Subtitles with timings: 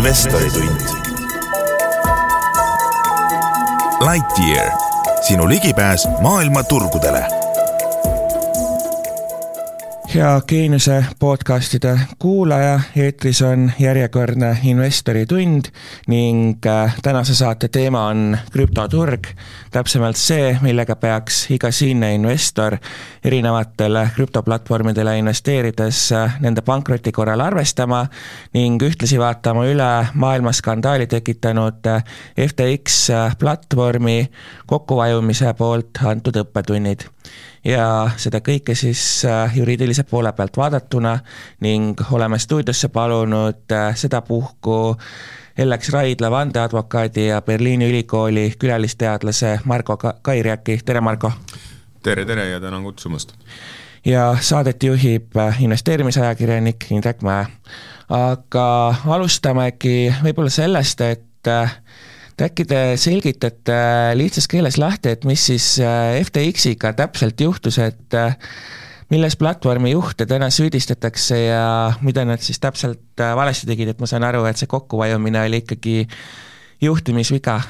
[0.00, 0.80] investoritund.
[4.00, 4.72] Lightyear,
[5.20, 7.39] sinu ligipääs maailma turgudele
[10.14, 15.70] hea Geeniuse podcastide kuulaja, eetris on järjekordne investori tund
[16.08, 19.28] ning äh, tänase saate teema on krüptoturg,
[19.70, 22.76] täpsemalt see, millega peaks iga siinne investor
[23.24, 28.02] erinevatele krüptoplatvormidele investeerides äh, nende pankroti korral arvestama
[28.54, 32.02] ning ühtlasi vaatama üle maailmas skandaali tekitanud äh,
[32.48, 32.98] FTX
[33.38, 34.24] platvormi
[34.66, 37.06] kokkuvajumise poolt antud õppetunnid
[37.64, 41.18] ja seda kõike siis äh, juriidilise poole pealt vaadatuna
[41.60, 44.96] ning oleme stuudiosse palunud äh, sedapuhku
[45.58, 51.32] Ellex Raidla vandeadvokaadi ja Berliini ülikooli külalisteadlase Margo Kairjaki, tere Margo!
[52.02, 53.34] tere, tere ja tänan kutsumast!
[54.04, 57.46] ja saadet juhib äh, investeerimisajakirjanik Indrek Mäe.
[58.08, 61.48] aga alustamegi võib-olla sellest, et
[62.40, 63.76] et äkki te selgitate
[64.16, 68.36] lihtsas keeles lahti, et mis siis äh, FTX-iga täpselt juhtus, et äh,
[69.12, 71.64] milles platvormi juhte täna süüdistatakse ja
[72.06, 75.62] mida nad siis täpselt äh, valesti tegid, et ma saan aru, et see kokkuvajumine oli
[75.64, 75.96] ikkagi
[76.80, 77.60] juhtimisviga?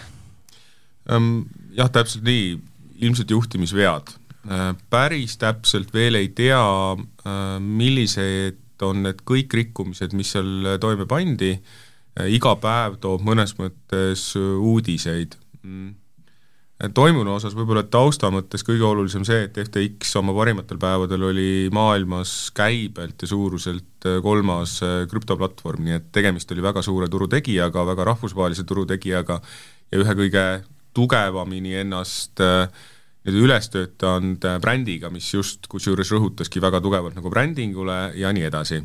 [1.11, 2.55] Ehm, jah, täpselt nii,
[3.03, 4.17] ilmselt juhtimisvead.
[4.89, 6.61] Päris täpselt veel ei tea,
[7.61, 11.90] millised on need kõik rikkumised, mis seal toime pandi Äh,
[12.29, 15.37] iga päev toob mõnes mõttes äh, uudiseid.
[15.61, 15.95] Mm.
[16.97, 22.51] toimunu osas võib-olla tausta mõttes kõige olulisem see, et FTX oma parimatel päevadel oli maailmas
[22.57, 24.79] käibelt ja suuruselt äh, kolmas
[25.11, 29.41] krüptoplatvorm, nii et tegemist oli väga suure turutegijaga, väga rahvusvahelise turutegijaga
[29.93, 30.47] ja ühe kõige
[30.97, 38.33] tugevamini ennast nii-öelda üles töötanud brändiga, mis just kusjuures rõhutaski väga tugevalt nagu brändingule ja
[38.33, 38.81] nii edasi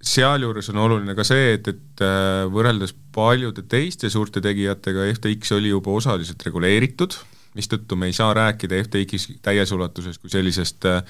[0.00, 5.74] sealjuures on oluline ka see, et, et äh, võrreldes paljude teiste suurte tegijatega FTX oli
[5.74, 7.16] juba osaliselt reguleeritud,
[7.58, 11.04] mistõttu me ei saa rääkida FTX täies ulatuses kui sellisest äh,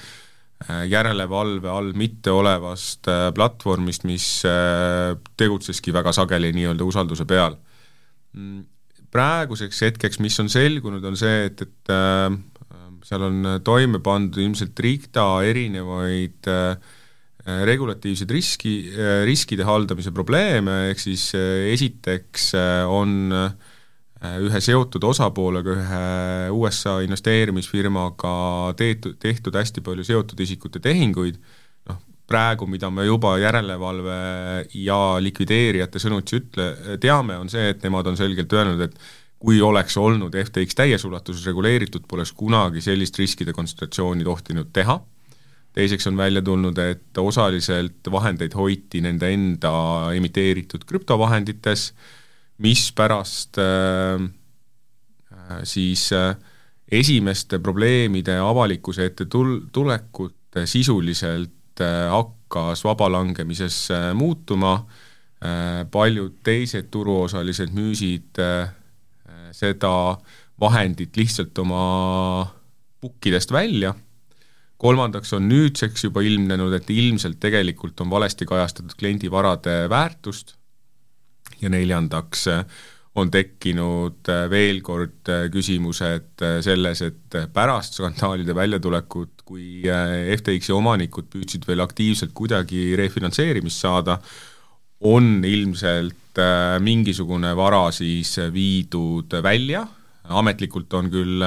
[0.91, 4.27] järelevalve all mitteolevast äh, platvormist, mis
[5.39, 7.55] tegutseski väga sageli nii-öelda usalduse peal.
[8.35, 8.65] Mm,
[9.11, 11.95] praeguseks hetkeks, mis on selgunud, on see, et, et
[13.07, 17.00] seal on toime pandud ilmselt rida erinevaid äh, Äh,
[17.45, 22.51] regulatiivseid riski, äh, riskide haldamise probleeme, ehk siis äh, esiteks
[22.91, 23.31] on
[24.21, 26.01] ühe seotud osapoolega, ühe
[26.53, 28.33] USA investeerimisfirmaga
[28.77, 31.39] tehtud, tehtud hästi palju seotud isikute tehinguid,
[31.89, 31.97] noh,
[32.29, 34.19] praegu, mida me juba järelevalve
[34.77, 36.67] ja likvideerijate sõnutsi ütle,
[37.01, 39.01] teame, on see, et nemad on selgelt öelnud, et
[39.41, 44.99] kui oleks olnud FTX täies ulatuses reguleeritud, poleks kunagi sellist riskide kontsentratsiooni tohtinud teha
[45.73, 49.73] teiseks on välja tulnud, et osaliselt vahendeid hoiti nende enda
[50.15, 51.91] emiteeritud krüptovahendites,
[52.61, 54.25] mis pärast äh,
[55.31, 56.35] äh, siis äh,
[56.91, 64.85] esimeste probleemide avalikkuse ette tul-, tulekut sisuliselt äh, hakkas vabalangemises äh, muutuma.
[65.41, 68.69] Äh,, paljud teised turuosalised müüsid äh,
[69.55, 70.19] seda
[70.61, 72.45] vahendit lihtsalt oma
[73.01, 73.95] pukkidest välja
[74.81, 80.55] kolmandaks on nüüdseks juba ilmnenud, et ilmselt tegelikult on valesti kajastatud kliendi varade väärtust.
[81.61, 82.47] Ja neljandaks
[83.21, 91.83] on tekkinud veel kord küsimused selles, et pärast skandaalide väljatulekut, kui FTX-i omanikud püüdsid veel
[91.83, 94.17] aktiivselt kuidagi refinantseerimist saada,
[95.05, 96.41] on ilmselt
[96.81, 99.83] mingisugune vara siis viidud välja,
[100.31, 101.43] ametlikult on küll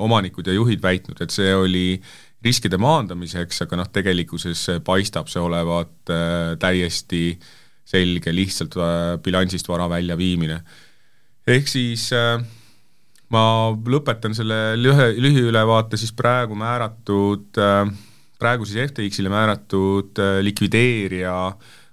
[0.00, 5.42] omanikud ja juhid väitnud, et see oli äh, riskide maandamiseks, aga noh, tegelikkuses paistab see
[5.42, 7.30] olevat äh, täiesti
[7.86, 10.60] selge lihtsalt äh, bilansist vara väljaviimine.
[11.46, 12.42] ehk siis äh,
[13.32, 17.58] ma lõpetan selle lühe, lühiülevaate siis praegu määratud,
[18.38, 21.34] praegu siis FTX-ile määratud likvideerija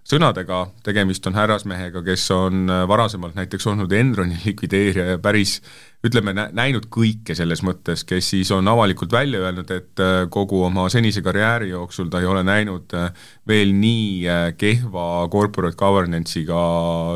[0.07, 5.59] sõnadega, tegemist on härrasmehega, kes on varasemalt näiteks olnud Enroni likvideerija ja päris
[6.03, 10.89] ütleme, näinud kõike selles mõttes, kes siis on avalikult välja öelnud, et äh, kogu oma
[10.91, 13.11] senise karjääri jooksul ta ei ole näinud äh,
[13.47, 16.63] veel nii äh, kehva corporate governance'iga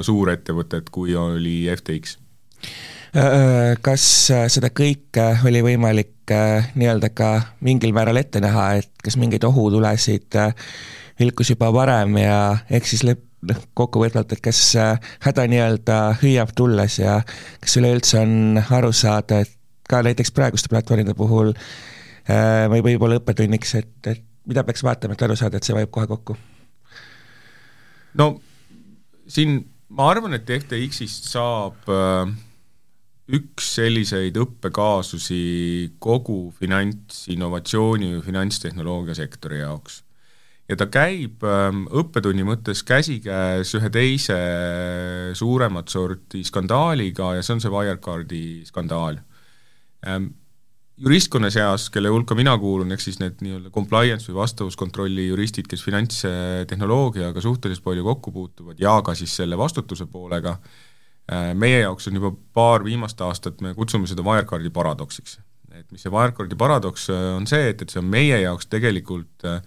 [0.07, 2.17] suurettevõtet, kui oli FTX.
[3.81, 4.03] Kas
[4.51, 6.29] seda kõike oli võimalik
[6.77, 7.29] nii-öelda ka
[7.65, 10.35] mingil määral ette näha, et kas mingeid ohutulesid
[11.19, 16.55] vilkus juba varem ja ehk siis lõpp, noh, kokkuvõtvalt, et kas äh, häda nii-öelda hüüab
[16.57, 17.19] tulles ja
[17.63, 19.53] kas üleüldse on aru saada, et
[19.87, 25.25] ka näiteks praeguste platvormide puhul äh, või võib-olla õppetunniks, et, et mida peaks vaatama, et
[25.27, 26.37] aru saada, et see vajub kohe kokku?
[28.17, 28.33] no
[29.29, 29.59] siin
[29.93, 32.33] ma arvan, et FTX-ist saab äh,
[33.37, 35.41] üks selliseid õppekaasusi
[36.03, 40.01] kogu finantsinnovatsiooni või finantstehnoloogia sektori jaoks.
[40.67, 44.39] Ja ta käib ähm, õppetunni mõttes käsikäes ühe teise
[45.37, 49.21] suuremat sorti skandaaliga ja see on see Wirecardi skandaal
[50.07, 50.31] ähm,
[50.97, 55.83] juristkonna seas, kelle hulka mina kuulun, ehk siis need nii-öelda compliance või vastavuskontrolli juristid, kes
[55.85, 60.57] finantstehnoloogiaga suhteliselt palju kokku puutuvad ja ka siis selle vastutuse poolega,
[61.31, 65.39] äh, meie jaoks on juba paar viimast aastat, me kutsume seda Wirecardi paradoksiks.
[65.77, 69.45] et mis see Wirecardi paradoks äh, on see, et, et see on meie jaoks tegelikult
[69.45, 69.61] äh,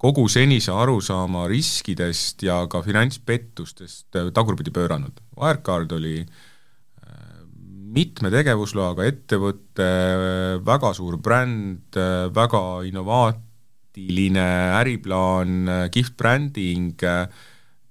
[0.00, 5.20] kogu senise arusaama riskidest ja ka finantspettustest tagurpidi pööranud.
[5.36, 7.44] Wirecard oli äh,
[7.92, 9.90] mitme tegevusloaga ettevõte,
[10.64, 11.98] väga suur bränd,
[12.32, 14.48] väga innovaatiline
[14.80, 17.04] äriplaan, kihvt bränding,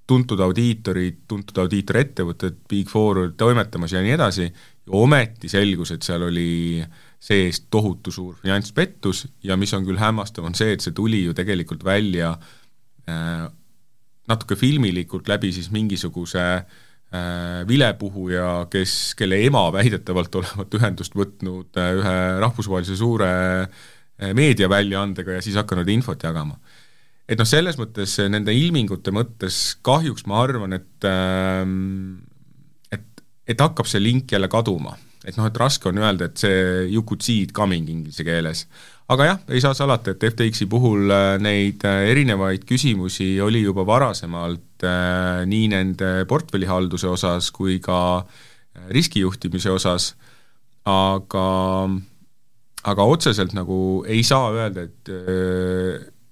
[0.09, 4.49] tuntud audiitorid, tuntud audiitorettevõtted, Big Four toimetamas ja nii edasi,
[4.97, 6.81] ometi selgus, et seal oli
[7.19, 11.33] sees tohutu suur finantspettus ja mis on küll hämmastav, on see, et see tuli ju
[11.35, 12.35] tegelikult välja
[13.09, 13.47] äh,
[14.29, 16.77] natuke filmilikult läbi siis mingisuguse äh,
[17.09, 22.11] Äh, vilepuhuja, kes, kelle ema väidetavalt olevat ühendust võtnud äh, ühe
[22.43, 23.29] rahvusvahelise suure
[23.65, 26.59] äh, meediaväljaandega ja siis hakanud infot jagama.
[27.25, 32.21] et noh, selles mõttes nende ilmingute mõttes kahjuks ma arvan, et ähm,
[32.93, 34.93] et, et hakkab see link jälle kaduma.
[35.25, 38.67] Et noh, et raske on öelda, et see you could see it coming inglise keeles
[39.09, 43.85] aga jah, ei saa salata, et FTX-i puhul äh, neid äh, erinevaid küsimusi oli juba
[43.87, 47.99] varasemalt äh, nii nende portfellihalduse osas kui ka
[48.93, 50.13] riskijuhtimise osas,
[50.87, 51.47] aga
[52.89, 55.11] aga otseselt nagu ei saa öelda, et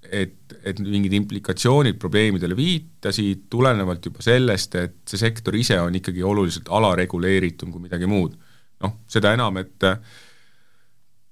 [0.08, 6.24] et, et mingid implikatsioonid probleemidele viitasid, tulenevalt juba sellest, et see sektor ise on ikkagi
[6.24, 8.38] oluliselt alareguleeritum kui midagi muud.
[8.84, 9.86] Noh, seda enam, et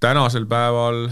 [0.02, 1.06] tänasel päeval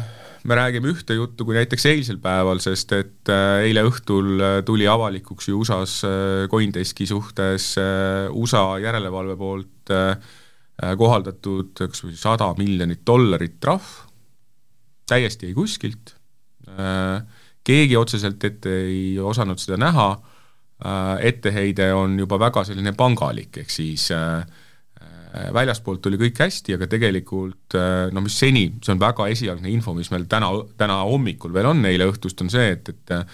[0.45, 4.87] me räägime ühte juttu kui näiteks eilsel päeval, sest et äh, eile õhtul äh, tuli
[4.91, 7.75] avalikuks ju USA-s äh, Coindeski suhtes
[8.31, 9.93] USA järelevalve poolt
[10.99, 13.85] kohaldatud kas või sada miljonit dollarit trahv,
[15.07, 16.15] täiesti jäi kuskilt,
[17.69, 20.09] keegi otseselt ette ei osanud seda näha,
[21.23, 24.64] etteheide on juba väga selline pangalik, ehk siis äh, Äh,
[25.55, 29.95] väljaspoolt tuli kõik hästi, aga tegelikult äh, no mis seni, see on väga esialgne info,
[29.97, 33.25] mis meil täna, täna hommikul veel on, eile õhtust, on see, et, et äh,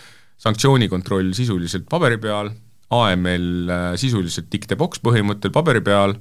[0.40, 2.52] sanktsioonikontroll sisuliselt paberi peal,
[2.90, 3.70] AML
[4.00, 6.16] sisuliselt tick-the-box põhimõttel paberi peal,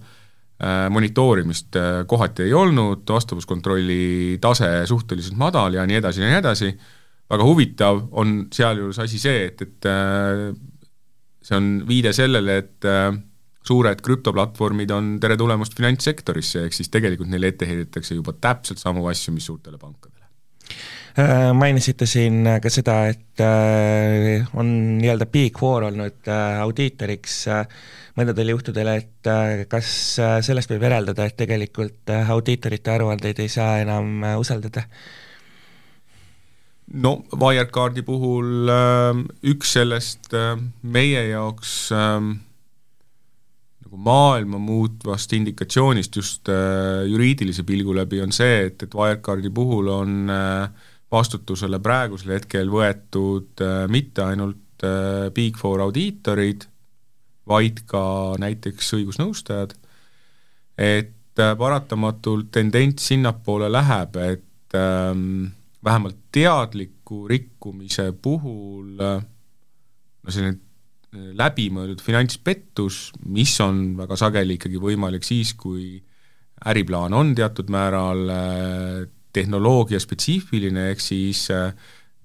[0.94, 1.78] monitoorimist
[2.12, 6.70] kohati ei olnud, vastavuskontrolli tase suhteliselt madal ja nii edasi ja nii edasi,
[7.32, 9.90] väga huvitav on sealjuures asi see, et, et
[11.48, 12.90] see on viide sellele, et
[13.70, 19.06] suured krüptoplatvormid on tere tulemast finantssektorisse, ehk siis tegelikult neile ette heidetakse juba täpselt samu
[19.12, 20.26] asju, mis suurtele pankadele.
[21.20, 24.70] Äh, mainisite siin ka seda, et äh, on
[25.00, 27.40] nii-öelda big four olnud äh, audiitoriks
[28.20, 29.30] mõndadel juhtudel, et
[29.72, 29.90] kas
[30.44, 34.84] sellest võib järeldada, et tegelikult audiitorite aruandeid ei saa enam usaldada?
[37.00, 38.72] no Wirecardi puhul
[39.54, 40.34] üks sellest
[40.82, 42.18] meie jaoks äh,
[43.90, 49.90] nagu maailma muutvast indikatsioonist just äh, juriidilise pilgu läbi on see, et, et Wirecardi puhul
[49.90, 50.70] on äh,
[51.10, 56.68] vastutusele praegusel hetkel võetud äh, mitte ainult äh, Big Four audiitorid,
[57.50, 58.04] vaid ka
[58.38, 59.74] näiteks õigusnõustajad,
[60.78, 65.50] et äh, paratamatult tendents sinnapoole läheb, et ähm,
[65.82, 69.24] vähemalt teadliku rikkumise puhul äh,
[70.22, 70.69] no selline
[71.14, 75.98] läbimõeldud finantspettus, mis on väga sageli ikkagi võimalik siis, kui
[76.70, 81.72] äriplaan on teatud määral äh, tehnoloogia spetsiifiline, ehk siis äh,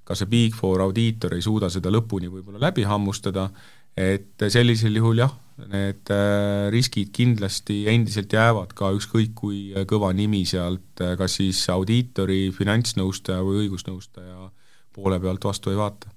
[0.05, 3.49] ka see Big Four audiitor ei suuda seda lõpuni võib-olla läbi hammustada,
[3.97, 5.33] et sellisel juhul jah,
[5.71, 12.49] need äh, riskid kindlasti endiselt jäävad ka ükskõik kui kõva nimi sealt kas siis audiitori,
[12.53, 14.51] finantsnõustaja või õigusnõustaja
[14.95, 16.11] poole pealt vastu ei vaata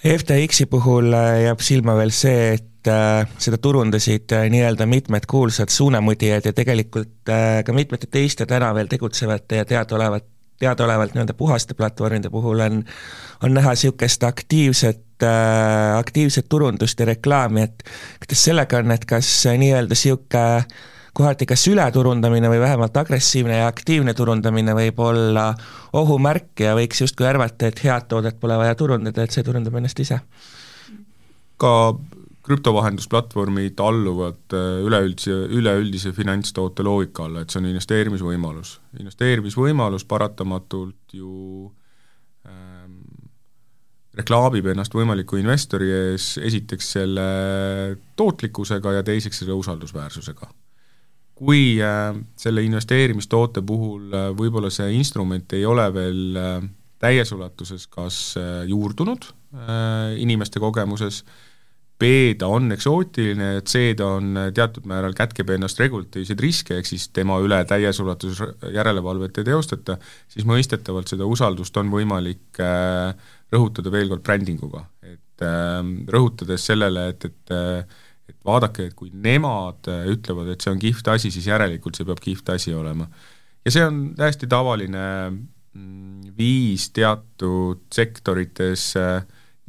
[0.00, 5.68] FTX-i puhul äh, jääb silma veel see, et äh, seda turundasid äh, nii-öelda mitmed kuulsad
[5.68, 7.28] suunamudijad ja tegelikult
[7.64, 10.24] ka mitmete teiste täna veel tegutsevate ja teadaolevat,
[10.60, 12.80] teadaolevalt nii-öelda puhaste platvormide puhul on,
[13.44, 15.04] on näha niisugust aktiivset,
[15.98, 17.84] aktiivset turundust ja reklaami, et
[18.24, 20.64] kuidas sellega on, et kas nii-öelda niisugune
[21.14, 25.50] kohati kas ületurundamine või vähemalt agressiivne ja aktiivne turundamine võib olla
[25.98, 30.00] ohumärk ja võiks justkui arvata, et head toodet pole vaja turundada, et see turundab ennast
[30.00, 30.20] ise.
[31.60, 31.72] ka
[32.50, 34.54] krüptovahendusplatvormid alluvad
[34.86, 38.78] üleüldise, üleüldise finantstoote loogika alla, et see on investeerimisvõimalus.
[38.98, 41.70] investeerimisvõimalus paratamatult ju
[42.48, 42.96] ähm,
[44.16, 47.26] reklaamib ennast võimaliku investori ees esiteks selle
[48.16, 50.50] tootlikkusega ja teiseks selle usaldusväärsusega.
[51.40, 56.56] Kui äh, selle investeerimistoote puhul äh, võib-olla see instrument ei ole veel äh,
[57.00, 58.16] täies ulatuses kas
[58.68, 59.30] juurdunud
[60.20, 61.22] inimeste kogemuses,
[61.98, 67.08] B ta on eksootiline, C ta on teatud määral kätkeb ennast regulatiivseid riske, ehk siis
[67.16, 69.96] tema üle täies ulatuses järelevalvet ei teostata,
[70.30, 72.60] siis mõistetavalt seda usaldust on võimalik
[73.50, 75.48] rõhutada veel kord brändinguga, et
[76.14, 77.56] rõhutades sellele, et et
[78.46, 82.54] vaadake, et kui nemad ütlevad, et see on kihvt asi, siis järelikult see peab kihvt
[82.56, 83.08] asi olema.
[83.64, 85.04] ja see on täiesti tavaline
[85.70, 89.20] Mm, viis teatud sektorites äh,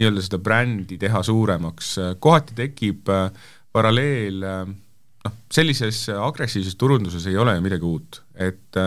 [0.01, 3.27] nii-öelda seda brändi teha suuremaks, kohati tekib äh,
[3.69, 8.79] paralleel äh, noh, sellises agressiivses turunduses ei ole ju midagi uut, et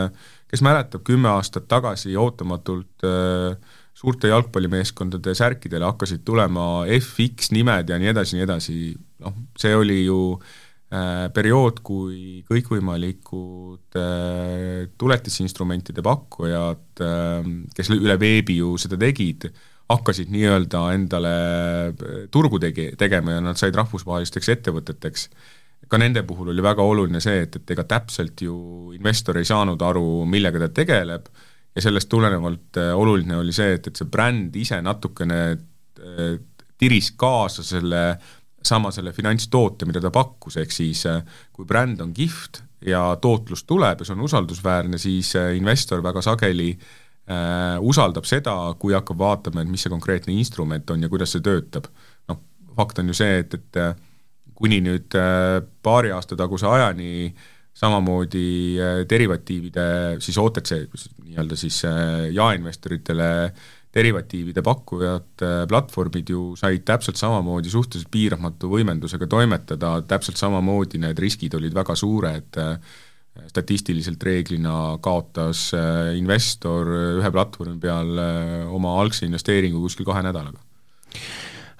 [0.50, 3.06] kes mäletab, kümme aastat tagasi ootamatult
[3.94, 8.78] suurte jalgpallimeeskondade särkidele hakkasid tulema FX nimed ja nii edasi, nii edasi,
[9.24, 10.52] noh, see oli ju äh,
[10.94, 19.48] Äh, periood, kui kõikvõimalikud äh, tuletisinstrumentide pakkujad, äh, kes üle veebi ju seda tegid,
[19.90, 21.32] hakkasid nii-öelda endale
[22.32, 25.26] turgu tegi, tegema ja nad said rahvusvahelisteks ettevõteteks.
[25.88, 29.82] ka nende puhul oli väga oluline see, et, et ega täpselt ju investor ei saanud
[29.82, 31.26] aru, millega ta tegeleb,
[31.74, 35.42] ja sellest tulenevalt oluline oli see, et, et see bränd ise natukene
[36.78, 38.06] tiris kaasa selle
[38.64, 43.64] sama selle finantstoote, mida ta pakkus, ehk siis äh, kui bränd on kihvt ja tootlus
[43.64, 49.20] tuleb ja see on usaldusväärne, siis äh, investor väga sageli äh, usaldab seda, kui hakkab
[49.20, 51.88] vaatama, et mis see konkreetne instrument on ja kuidas see töötab.
[52.28, 52.40] noh,
[52.76, 53.94] fakt on ju see, et, et äh,
[54.54, 57.32] kuni nüüd äh, paari aasta taguse ajani
[57.74, 59.86] samamoodi äh, derivatiivide
[60.22, 60.84] siis OTC,
[61.24, 61.82] nii-öelda siis
[62.32, 63.30] jaeinvestoritele
[63.94, 71.54] derivatiivide pakkujad, platvormid ju said täpselt samamoodi suhteliselt piiramatu võimendusega toimetada, täpselt samamoodi need riskid
[71.54, 72.58] olid väga suured,
[73.50, 80.62] statistiliselt reeglina kaotas äh, investor ühe platvormi peal äh, oma algse investeeringu kuskil kahe nädalaga.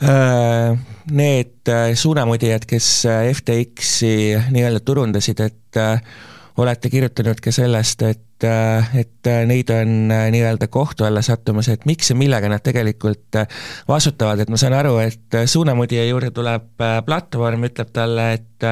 [0.03, 0.75] Äh,
[1.15, 2.89] Need suunamudijad, kes
[3.39, 4.15] FTX-i
[4.55, 5.79] nii-öelda turundasid, et
[6.57, 8.47] olete kirjutanud ka sellest, et,
[8.95, 9.95] et neid on
[10.35, 13.41] nii-öelda kohtu alla sattumas, et miks ja millega nad tegelikult
[13.89, 18.69] vastutavad, et ma saan aru, et suunamudija juurde tuleb platvorm, ütleb talle, et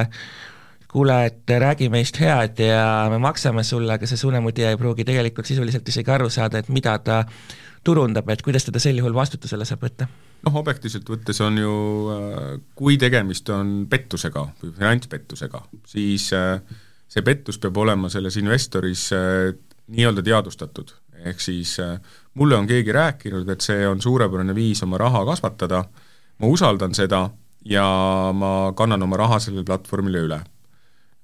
[0.93, 5.49] kuule, et räägi meist head ja me maksame sulle, aga see suunamudija ei pruugi tegelikult
[5.49, 7.23] sisuliselt isegi aru saada, et mida ta
[7.83, 10.07] turundab, et kuidas teda sel juhul vastutusele saab võtta?
[10.43, 11.73] noh, objektiivselt võttes on ju,
[12.75, 16.57] kui tegemist on pettusega või finantspettusega, siis äh,
[17.13, 19.51] see pettus peab olema selles investoris äh,
[19.93, 20.95] nii-öelda teadvustatud,
[21.29, 21.99] ehk siis äh,
[22.39, 25.83] mulle on keegi rääkinud, et see on suurepärane viis oma raha kasvatada,
[26.41, 27.27] ma usaldan seda
[27.69, 27.85] ja
[28.35, 30.39] ma kannan oma raha sellele platvormile üle.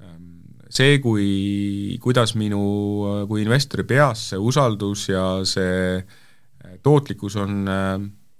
[0.04, 0.30] Ähm,
[0.70, 7.66] see, kui, kuidas minu kui investori peas see usaldus ja see äh, tootlikkus on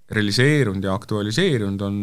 [0.10, 1.98] realiseerunud ja aktualiseerunud, on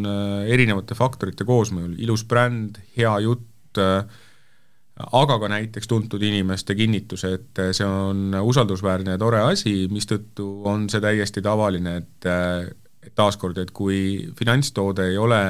[0.46, 4.04] erinevate faktorite koosmõjul, ilus bränd, hea jutt äh,,
[4.96, 10.88] aga ka näiteks tuntud inimeste kinnitus, et see on usaldusväärne ja tore asi, mistõttu on
[10.92, 12.28] see täiesti tavaline, et
[13.06, 15.40] et taaskord, et kui finantstoode ei ole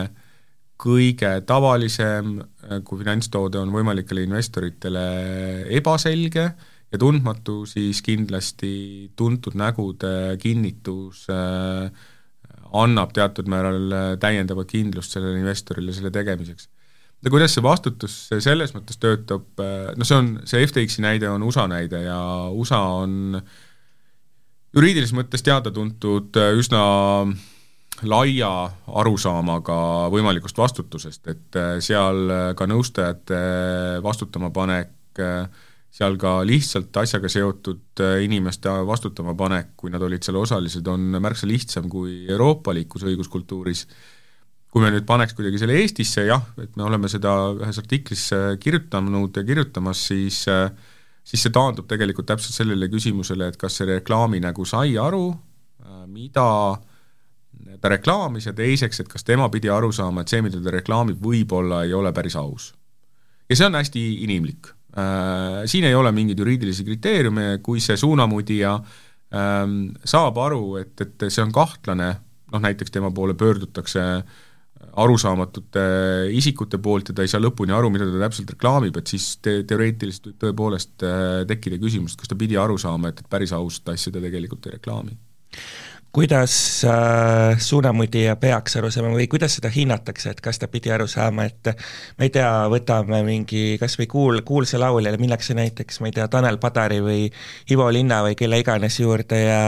[0.76, 2.34] kõige tavalisem,
[2.84, 5.04] kui finantstoode on võimalikele investoritele
[5.78, 6.44] ebaselge
[6.92, 8.74] ja tundmatu, siis kindlasti
[9.16, 11.88] tuntud nägude kinnitus äh,
[12.76, 16.68] annab teatud määral täiendavat kindlust sellele investorile selle tegemiseks
[17.26, 19.48] no kuidas see vastutus selles mõttes töötab,
[19.98, 22.18] noh see on, see FTX-i näide on USA näide ja
[22.54, 23.34] USA on
[24.76, 26.82] juriidilises mõttes teada-tuntud üsna
[28.06, 28.52] laia
[29.02, 29.76] arusaamaga
[30.12, 33.38] võimalikust vastutusest, et seal ka nõustajate
[34.04, 35.18] vastutama panek,
[35.96, 41.48] seal ka lihtsalt asjaga seotud inimeste vastutama panek, kui nad olid seal osalised, on märksa
[41.48, 43.86] lihtsam kui euroopalikus õiguskultuuris
[44.76, 48.26] kui me nüüd paneks kuidagi selle Eestisse, jah, et me oleme seda ühes artiklis
[48.60, 50.42] kirjutanud ja kirjutamas, siis
[51.24, 55.30] siis see taandub tegelikult täpselt sellele küsimusele, et kas see reklaaminägu sai aru,
[56.12, 56.44] mida
[57.80, 61.24] ta reklaamis ja teiseks, et kas tema pidi aru saama, et see, mida ta reklaamib,
[61.24, 62.74] võib-olla ei ole päris aus.
[63.48, 64.74] ja see on hästi inimlik.
[65.72, 68.76] Siin ei ole mingeid juriidilisi kriteeriume, kui see suunamudija
[69.32, 72.10] saab aru, et, et see on kahtlane,
[72.52, 74.44] noh näiteks tema poole pöördutakse äh,
[74.96, 75.86] arusaamatute
[76.36, 79.60] isikute poolt ja ta ei saa lõpuni aru, mida ta täpselt reklaamib, et siis te-,
[79.68, 81.04] teoreetiliselt võib tõepoolest
[81.50, 84.78] tekkida küsimus, kas ta pidi aru saama, et, et päris ausat asja ta tegelikult ei
[84.78, 85.18] reklaami.
[86.16, 91.04] Kuidas äh, suunamudija peaks aru saama või kuidas seda hinnatakse, et kas ta pidi aru
[91.12, 91.68] saama, et
[92.16, 96.24] ma ei tea, võtame mingi kas või kuul-, kuulsa lauljale, minnakse näiteks, ma ei tea,
[96.32, 97.26] Tanel Padari või
[97.68, 99.60] Ivo Linna või kelle iganes juurde ja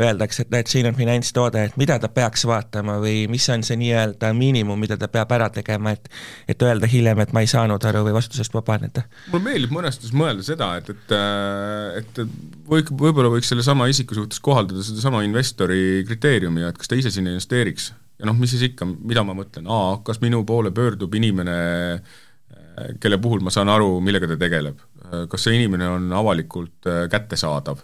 [0.00, 3.78] öeldakse, et näed, siin on finantstoode, et mida ta peaks vaatama või mis on see
[3.80, 6.10] nii-öelda miinimum, mida ta peab ära tegema, et
[6.52, 9.06] et öelda hiljem, et ma ei saanud aru või vastutusest vabaneda?
[9.32, 11.16] mulle meeldib mõnes mõttes mõelda seda, et, et
[12.02, 12.20] et
[12.68, 17.32] või, võib-olla võiks sellesama isiku suhtes kohaldada sedasama investori kriteeriumi, et kas ta ise sinna
[17.32, 17.92] investeeriks.
[18.20, 21.56] ja noh, mis siis ikka, mida ma mõtlen, aa, kas minu poole pöördub inimene,
[23.00, 24.80] kelle puhul ma saan aru, millega ta tegeleb.
[25.30, 27.80] kas see inimene on avalikult kättesaadav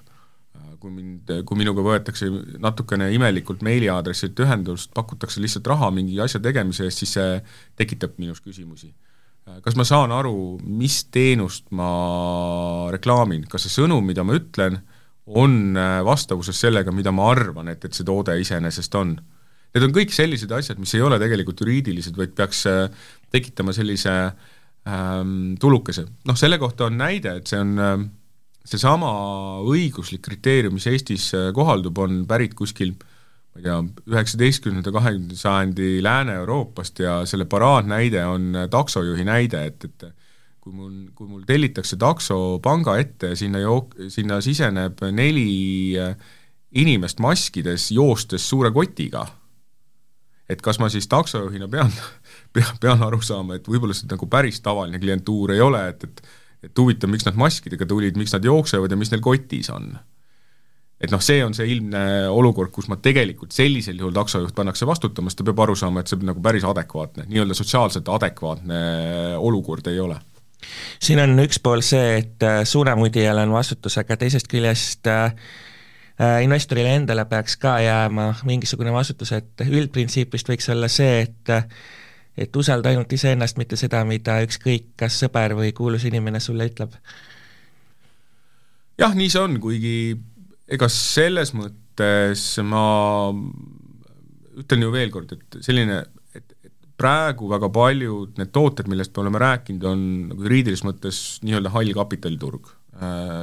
[0.83, 2.29] kui mind, kui minuga võetakse
[2.63, 7.39] natukene imelikult meiliaadressilt ühendust, pakutakse lihtsalt raha mingi asja tegemise eest, siis see
[7.79, 8.91] tekitab minus küsimusi.
[9.63, 11.91] kas ma saan aru, mis teenust ma
[12.95, 14.79] reklaamin, kas see sõnum, mida ma ütlen,
[15.27, 15.75] on
[16.07, 19.17] vastavuses sellega, mida ma arvan, et, et see toode iseenesest on?
[19.73, 22.67] Need on kõik sellised asjad, mis ei ole tegelikult juriidilised, vaid peaks
[23.33, 24.13] tekitama sellise
[24.87, 26.05] ähm, tulukese.
[26.29, 27.95] noh, selle kohta on näide, et see on äh,
[28.65, 29.13] seesama
[29.67, 32.95] õiguslik kriteerium, mis Eestis äh, kohaldub, on pärit kuskil
[33.53, 33.79] ma ei tea,
[34.09, 40.07] üheksateistkümnenda, kahekümnenda sajandi Lääne-Euroopast ja selle paraadnäide on äh, taksojuhi näide, et, et
[40.63, 46.15] kui mul, kui mul tellitakse takso panga ette ja sinna jook-, sinna siseneb neli äh,
[46.79, 49.27] inimest maskides, joostes suure kotiga,
[50.49, 51.93] et kas ma siis taksojuhina pean,
[52.55, 56.25] pean, pean aru saama, et võib-olla see nagu päris tavaline klientuur ei ole, et, et
[56.63, 59.93] et huvitav, miks nad maskidega tulid, miks nad jooksevad ja mis neil kotis on.
[61.03, 65.31] et noh, see on see ilmne olukord, kus ma tegelikult sellisel juhul taksojuht pannakse vastutama,
[65.31, 68.83] sest ta peab aru saama, et see on nagu päris adekvaatne, nii-öelda sotsiaalselt adekvaatne
[69.43, 70.21] olukord ei ole
[71.03, 75.35] siin on üks pool see, et äh, suunamudijal on vastutus, aga teisest küljest äh,
[76.21, 81.55] äh, investorile endale peaks ka jääma mingisugune vastutus, et üldprintsiip vist võiks olla see, et
[82.37, 86.95] et usalda ainult iseennast, mitte seda, mida ükskõik kas sõber või kuulus inimene sulle ütleb.
[88.99, 89.97] jah, nii see on, kuigi
[90.73, 92.87] ega selles mõttes ma
[94.63, 95.99] ütlen ju veel kord, et selline,
[96.37, 101.21] et, et praegu väga paljud need tooted, millest me oleme rääkinud, on nagu juriidilises mõttes
[101.45, 102.73] nii-öelda hall kapitaliturg.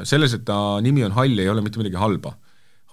[0.07, 2.35] Selles, et ta nimi on hall, ei ole mitte midagi halba.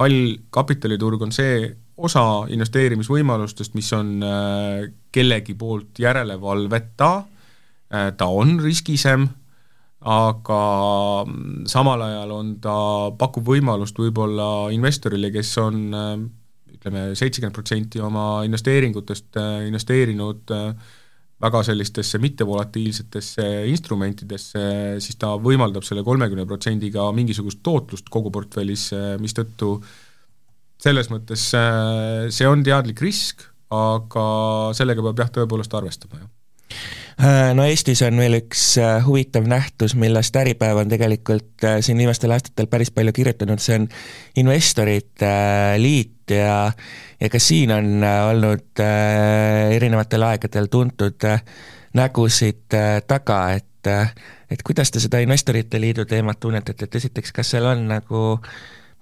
[0.01, 8.59] hall kapitaliturg on see osa investeerimisvõimalustest, mis on äh, kellegi poolt järelevalveta, äh, ta on
[8.61, 9.27] riskisem,
[10.07, 10.61] aga
[11.25, 12.77] mm, samal ajal on ta,
[13.19, 16.13] pakub võimalust võib-olla investorile, kes on äh,
[16.77, 20.53] ütleme, seitsekümmend protsenti oma investeeringutest investeerinud
[21.43, 24.61] väga sellistesse mittevolatiilsetesse instrumentidesse,
[25.03, 28.87] siis ta võimaldab selle kolmekümne protsendiga mingisugust tootlust kogu portfellis,
[29.21, 30.06] mistõttu äh,
[30.87, 34.27] selles mõttes äh, see on teadlik risk, aga
[34.77, 36.33] sellega peab jah, tõepoolest arvestama, jah.
[37.17, 42.35] Äh, no Eestis on veel üks äh, huvitav nähtus, millest Äripäev on tegelikult siin viimastel
[42.35, 43.89] aastatel päris palju kirjutanud, see on
[44.43, 45.33] investorite
[45.81, 46.67] liit ja
[47.17, 51.25] ja ka siin on olnud erinevatel aegadel tuntud
[51.97, 52.77] nägusid
[53.09, 53.73] taga, et
[54.51, 58.51] et kuidas te seda investorite liidu teemat tunnetate, et esiteks, kas seal on nagu äh,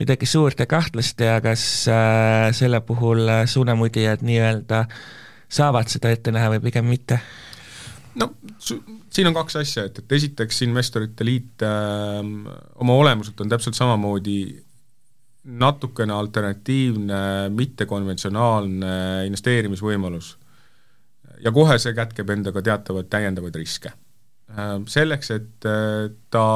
[0.00, 4.84] midagi suurt ja kahtlast ja kas äh, selle puhul äh, suunamudijad nii-öelda
[5.48, 7.20] saavad seda ette näha või pigem mitte?
[8.18, 12.20] no siin on kaks asja, et, et esiteks Investorite Liit äh,
[12.74, 14.38] oma olemuselt on täpselt samamoodi
[15.44, 20.38] natukene alternatiivne, mittekonventsionaalne investeerimisvõimalus.
[21.44, 23.92] ja kohe see kätkeb endaga teatavaid täiendavaid riske
[24.86, 26.46] selleks, et äh, ta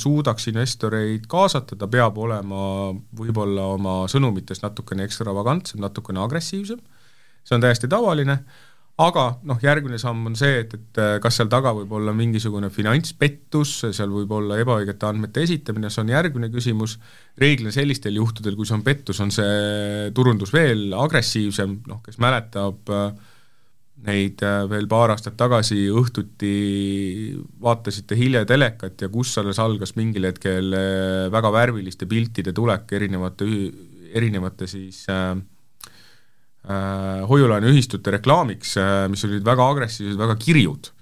[0.00, 6.80] suudaks investoreid kaasata, ta peab olema võib-olla oma sõnumites natukene ekstravagantsem, natukene agressiivsem,
[7.44, 8.38] see on täiesti tavaline,
[9.04, 12.70] aga noh, järgmine samm on see, et, et äh, kas seal taga võib olla mingisugune
[12.74, 16.96] finantspettus, seal võib olla ebaõigete andmete esitamine, see on järgmine küsimus,
[17.38, 22.90] reeglina sellistel juhtudel, kui see on pettus, on see turundus veel agressiivsem, noh, kes mäletab
[22.90, 23.32] äh,
[24.06, 26.52] neid äh, veel paar aastat tagasi õhtuti
[27.64, 33.48] vaatasite hilja telekat ja kus alles algas mingil hetkel äh, väga värviliste piltide tulek erinevate,
[34.14, 35.32] erinevate siis äh,
[36.68, 40.92] äh, hoiulaenuühistute reklaamiks äh,, mis olid väga agressiivsed, väga kirjud.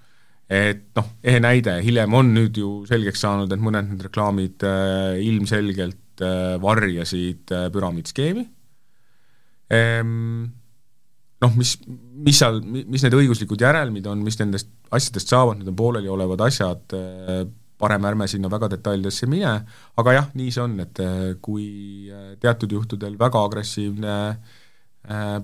[0.52, 5.20] et noh, ehe näide, hiljem on nüüd ju selgeks saanud, et mõned need reklaamid äh,
[5.24, 8.44] ilmselgelt äh, varjasid äh, püramiidskeemi
[9.72, 10.50] ehm,,
[11.42, 11.74] noh, mis,
[12.26, 16.96] mis seal, mis need õiguslikud järelmid on, mis nendest asjadest saavad, need on pooleliolevad asjad,
[17.82, 19.54] parem ärme sinna väga detailidesse mine,
[19.98, 21.00] aga jah, nii see on, et
[21.42, 21.66] kui
[22.42, 24.61] teatud juhtudel väga agressiivne äh, Äh,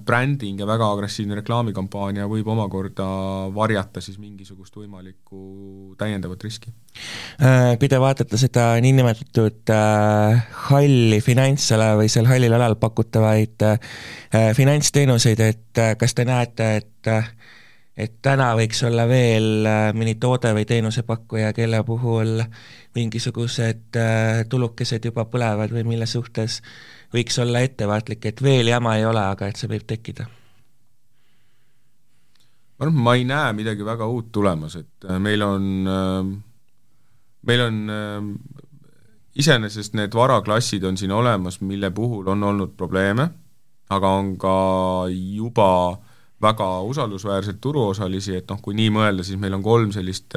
[0.06, 3.06] bränding ja väga agressiivne reklaamikampaania võib omakorda
[3.54, 6.70] varjata siis mingisugust võimalikku täiendavat riski.
[7.42, 13.66] Äh, kui te vaatate seda niinimetatud äh, halli finantsala või seal hallil alal pakutavaid
[14.54, 17.10] finantsteenuseid, et kas te näete, et
[17.98, 19.66] et täna võiks olla veel
[19.98, 22.36] mõni toode või teenusepakkuja, kelle puhul
[22.94, 23.98] mingisugused
[24.48, 29.22] tulukesed juba põlevad või mille suhtes äh, võiks olla ettevaatlik, et veel jama ei ole,
[29.34, 30.28] aga et see võib tekkida?
[32.78, 36.28] ma arvan, ma ei näe midagi väga uut tulemas, et äh, meil on, äh,
[37.50, 38.28] meil on äh,
[39.34, 43.28] iseenesest need varaklassid on siin olemas, mille puhul on olnud probleeme,
[43.90, 44.54] aga on ka
[45.10, 45.98] juba
[46.42, 50.36] väga usaldusväärseid turuosalisi, et noh, kui nii mõelda, siis meil on kolm sellist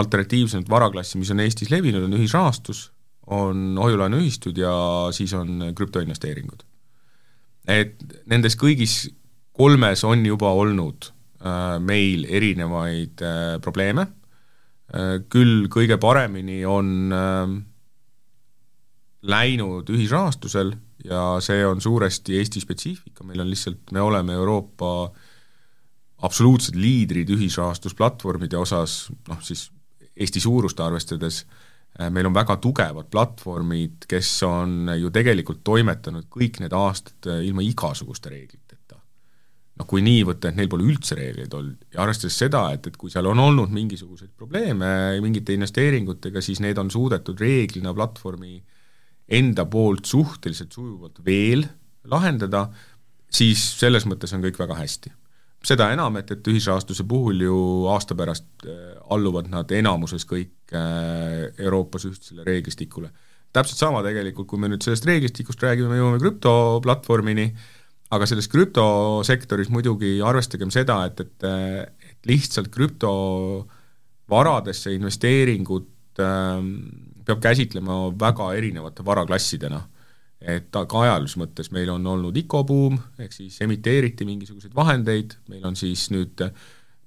[0.00, 2.90] alternatiivsemat varaklassi, mis on Eestis levinud, on ühisrahastus,
[3.30, 4.72] on hoiu-laenuühistud ja
[5.14, 6.64] siis on krüptoinvesteeringud.
[7.68, 9.10] et nendes kõigis
[9.54, 17.12] kolmes on juba olnud äh, meil erinevaid äh, probleeme äh,, küll kõige paremini on
[19.20, 20.72] läinud ühisrahastusel
[21.04, 25.10] ja see on suuresti Eesti spetsiifika, meil on lihtsalt, me oleme Euroopa
[26.24, 29.68] absoluutsed liidrid ühisrahastusplatvormide osas, noh siis
[30.16, 31.69] Eesti suurust arvestades Äh,
[32.14, 37.64] meil on väga tugevad platvormid, kes on ju tegelikult toimetanud kõik need aastad äh, ilma
[37.66, 38.96] igasuguste reegliteta.
[39.80, 42.96] noh, kui nii võtta, et neil pole üldse reegleid olnud ja arvestades seda, et, et
[43.00, 48.60] kui seal on olnud mingisuguseid probleeme mingite investeeringutega, siis need on suudetud reeglina platvormi
[49.40, 51.64] enda poolt suhteliselt sujuvalt veel
[52.10, 52.66] lahendada,
[53.30, 55.14] siis selles mõttes on kõik väga hästi
[55.66, 57.56] seda enam, et, et ühisrahastuse puhul ju
[57.92, 60.78] aasta pärast äh, alluvad nad enamuses kõik äh,
[61.58, 63.08] Euroopas ühtsele reeglistikule.
[63.52, 67.46] täpselt sama tegelikult, kui me nüüd sellest reeglistikust räägime, me jõuame krüptoplatvormini,
[68.14, 71.44] aga selles krüptosektoris muidugi arvestagem seda, et, et,
[72.10, 76.60] et lihtsalt krüptovaradesse investeeringut äh,
[77.26, 79.80] peab käsitlema väga erinevate varaklassidena
[80.40, 85.66] et ka ajalises mõttes meil on olnud ICO buum, ehk siis emiteeriti mingisuguseid vahendeid, meil
[85.68, 86.40] on siis nüüd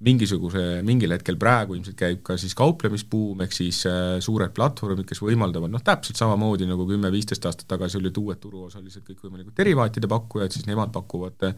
[0.04, 5.22] mingisuguse, mingil hetkel praegu ilmselt käib ka siis kauplemisbuum, ehk siis äh, suured platvormid, kes
[5.24, 10.68] võimaldavad noh, täpselt samamoodi nagu kümme-viisteist aastat tagasi olid uued turuosalised, kõikvõimalikud derivaatide pakkujad, siis
[10.68, 11.56] nemad pakuvad äh,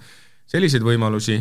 [0.51, 1.39] selliseid võimalusi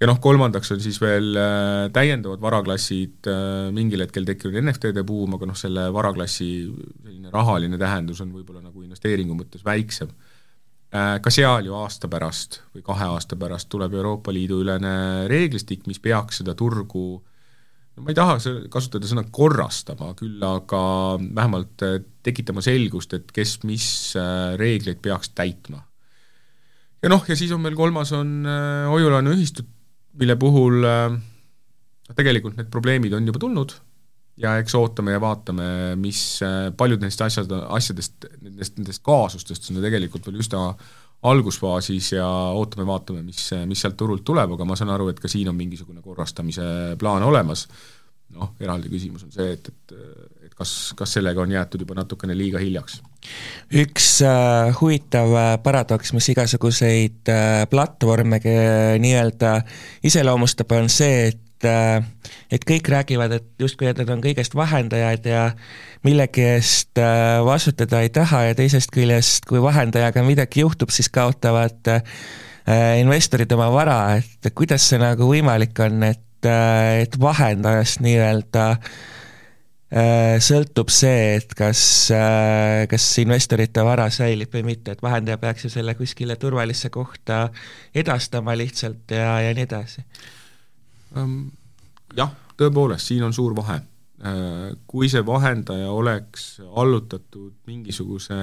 [0.00, 5.36] ja noh, kolmandaks on siis veel äh, täiendavad varaklassid, äh, mingil hetkel tekkinud NFT-de buum,
[5.38, 10.10] aga noh, selle varaklassi selline rahaline tähendus on võib-olla nagu investeeringu mõttes väiksem.
[10.94, 15.86] Äh, ka seal ju aasta pärast või kahe aasta pärast tuleb Euroopa Liidu ülene reeglistik,
[15.90, 17.06] mis peaks seda turgu
[17.94, 18.36] no ma ei taha
[18.70, 20.82] kasutada sõna korrastama, küll aga
[21.22, 21.86] vähemalt
[22.26, 23.86] tekitama selgust, et kes mis
[24.58, 25.84] reegleid peaks täitma
[27.04, 28.48] ja noh, ja siis on meil kolmas, on
[28.90, 29.68] hoiu-laenuühistud,
[30.20, 31.16] mille puhul äh,
[32.14, 33.74] tegelikult need probleemid on juba tulnud
[34.40, 35.66] ja eks ootame ja vaatame,
[36.00, 40.68] mis, äh, paljud neist asjad, asjadest, nendest, nendest kaasustest on tegelikult veel üsna
[41.24, 42.26] algusfaasis ja
[42.58, 46.02] ootame-vaatame, mis, mis sealt turult tuleb, aga ma saan aru, et ka siin on mingisugune
[46.04, 46.66] korrastamise
[47.00, 47.64] plaan olemas,
[48.34, 49.94] noh, eraldi küsimus on see, et, et
[50.54, 53.00] et kas, kas sellega on jäetud juba natukene liiga hiljaks?
[53.74, 58.38] üks äh, huvitav äh, paradoks, mis igasuguseid äh, platvorme
[59.00, 59.62] nii-öelda
[60.04, 62.04] iseloomustab, on see, et äh,
[62.52, 65.46] et kõik räägivad, et justkui et nad on kõigest vahendajad ja
[66.04, 71.94] millegi eest äh, vastutada ei taha ja teisest küljest, kui vahendajaga midagi juhtub, siis kaotavad
[72.64, 79.23] investorid oma vara, et kuidas see nagu võimalik on, et, et vahendajast nii-öelda Äh,
[80.42, 81.80] sõltub see, et kas,
[82.10, 87.44] äh, kas investorite vara säilib või mitte, et vahendaja peaks ju selle kuskile turvalisse kohta
[87.94, 90.02] edastama lihtsalt ja, ja nii edasi.
[91.16, 91.38] Ähm,
[92.16, 93.78] jah, tõepoolest, siin on suur vahe.
[94.24, 98.34] Äh, kui see vahendaja oleks allutatud mingisuguse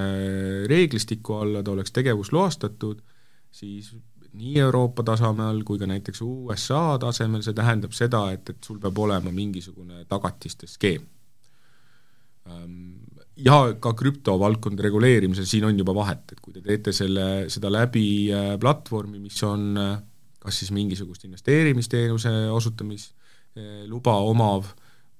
[0.71, 3.03] reeglistiku alla, ta oleks tegevusloastatud,
[3.51, 3.91] siis
[4.39, 9.03] nii Euroopa tasemel kui ka näiteks USA tasemel, see tähendab seda, et, et sul peab
[9.03, 11.09] olema mingisugune tagatiste skeem
[13.41, 18.05] ja ka krüptovaldkonna reguleerimisel siin on juba vahet, et kui te teete selle, seda läbi
[18.33, 19.97] äh, platvormi, mis on äh,
[20.41, 24.71] kas siis mingisugust investeerimisteenuse osutamisluba äh, omav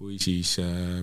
[0.02, 0.56] või siis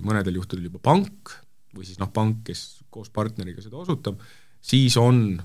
[0.03, 1.31] mõnedel juhtudel juba pank
[1.71, 4.19] või siis noh, pank, kes koos partneriga seda osutab,
[4.59, 5.39] siis on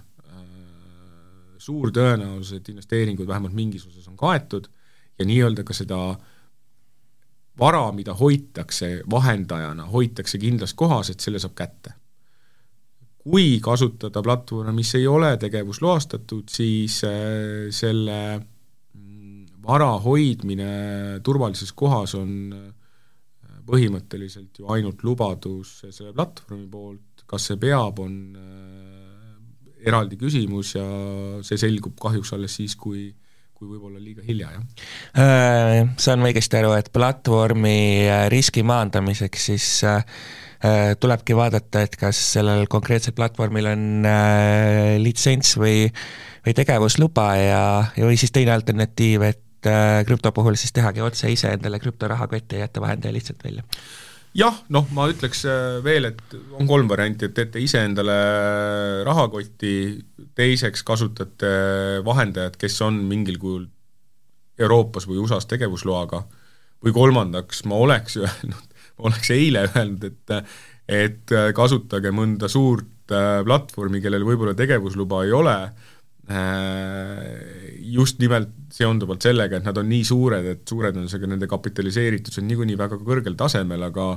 [1.63, 4.67] suur tõenäosus, et investeeringud vähemalt mingis osas on kaetud
[5.21, 6.01] ja nii-öelda ka seda
[7.59, 12.01] vara, mida hoitakse vahendajana, hoitakse kindlas kohas, et selle saab kätte.
[13.25, 22.13] kui kasutada platvorme, mis ei ole tegevusloastatud, siis äh, selle mm, vara hoidmine turvalises kohas
[22.19, 22.67] on äh,
[23.65, 30.85] põhimõtteliselt ju ainult lubadus selle platvormi poolt, kas see peab, on äh, eraldi küsimus ja
[31.41, 33.09] see selgub kahjuks alles siis, kui
[33.65, 34.87] kui võib-olla liiga hilja, jah?
[35.21, 40.05] Äh, saan õigesti aru, et platvormi äh, riski maandamiseks siis äh,
[41.01, 43.83] tulebki vaadata, et kas sellel konkreetsel platvormil on
[45.03, 45.91] litsents või,
[46.47, 47.65] või tegevusluba ja,
[47.99, 49.69] ja või siis teine alternatiiv, et
[50.09, 53.65] krüpto puhul siis tehagi otse ise endale krüptorahakotti ja jätta vahendaja lihtsalt välja
[54.35, 55.45] jah, noh, ma ütleks
[55.85, 58.17] veel, et on kolm varianti, et teete iseendale
[59.07, 59.75] rahakotti,
[60.35, 61.53] teiseks kasutate
[62.07, 63.69] vahendajat, kes on mingil kujul
[64.59, 66.25] Euroopas või USA-s tegevusloaga,
[66.85, 70.39] või kolmandaks ma oleks öelnud, oleks eile öelnud, et
[70.85, 75.55] et kasutage mõnda suurt äh, platvormi, kellel võib-olla tegevusluba ei ole,
[76.29, 77.23] äh,
[77.95, 82.49] just nimelt seonduvalt sellega, et nad on nii suured, et see ka nende kapitaliseeritus on
[82.51, 84.09] niikuinii väga kõrgel tasemel, aga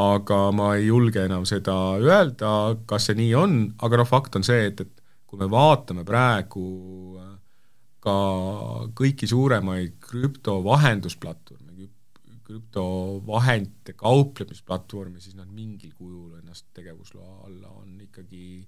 [0.00, 4.46] aga ma ei julge enam seda öelda, kas see nii on, aga noh, fakt on
[4.46, 6.66] see, et, et kui me vaatame praegu
[7.18, 7.32] äh,
[8.00, 8.14] ka
[8.96, 11.70] kõiki suuremaid krüptovahendusplatvorme,
[12.50, 18.64] krüptovahendite kauplemisplatvorme, siis nad mingil kujul ennast tegevusloa alla on ikkagi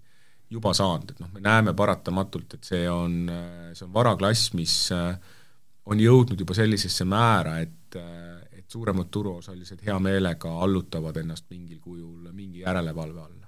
[0.52, 4.76] juba saanud, et noh, me näeme paratamatult, et see on, äh, see on varaklass, mis
[4.94, 5.14] äh,
[5.86, 7.96] on jõudnud juba sellisesse määra, et,
[8.52, 13.42] et suuremad turuosalised hea meelega allutavad ennast mingil kujul mingi järelevalve alla.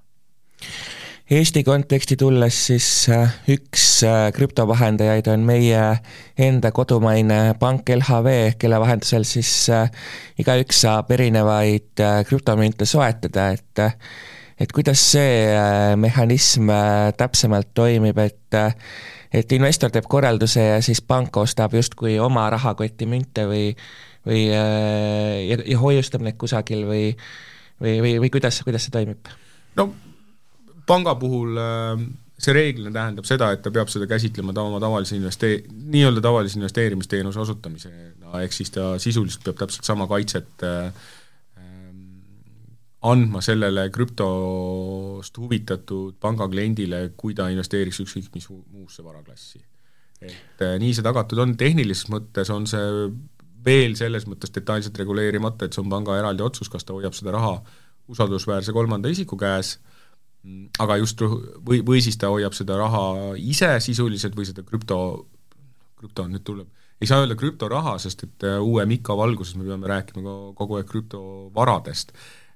[1.30, 5.80] Eesti konteksti tulles siis äh, üks äh, krüptovahendajaid on meie
[6.36, 9.88] enda kodumaine pank LHV, kelle vahendusel siis äh,
[10.36, 13.84] igaüks saab erinevaid krüptomünte soetada, et
[14.60, 15.48] et kuidas see
[15.96, 16.70] mehhanism
[17.18, 18.58] täpsemalt toimib, et
[19.34, 23.72] et investor teeb korralduse ja siis pank ostab justkui oma rahakoti münte või
[24.24, 27.08] või ja, ja hoiustab neid kusagil või
[27.80, 29.30] või, või, või kuidas, kuidas see toimib?
[29.78, 29.88] no
[30.86, 32.04] panga puhul äh,
[32.38, 36.58] see reeglina tähendab seda, et ta peab seda käsitlema ta oma tavalise investee-, nii-öelda tavalise
[36.60, 41.06] investeerimisteenuse osutamisena, ehk siis ta sisuliselt peab täpselt sama kaitset äh,
[43.04, 49.62] andma sellele krüptost huvitatud panga kliendile, kui ta investeeriks ükskõik mis muusse varaklassi.
[50.24, 53.08] et äh, nii see tagatud on, tehnilises mõttes on see
[53.64, 57.32] veel selles mõttes detailselt reguleerimata, et see on panga eraldi otsus, kas ta hoiab seda
[57.34, 57.58] raha
[58.12, 59.78] usaldusväärse kolmanda isiku käes
[60.82, 64.98] aga just või, või siis ta hoiab seda raha ise sisuliselt või seda krüpto,
[66.00, 66.68] krüpto nüüd tuleb,
[67.00, 70.88] ei saa öelda krüptoraha, sest et äh, uue Mika valguses me peame rääkima kogu aeg
[70.90, 72.12] krüptovaradest.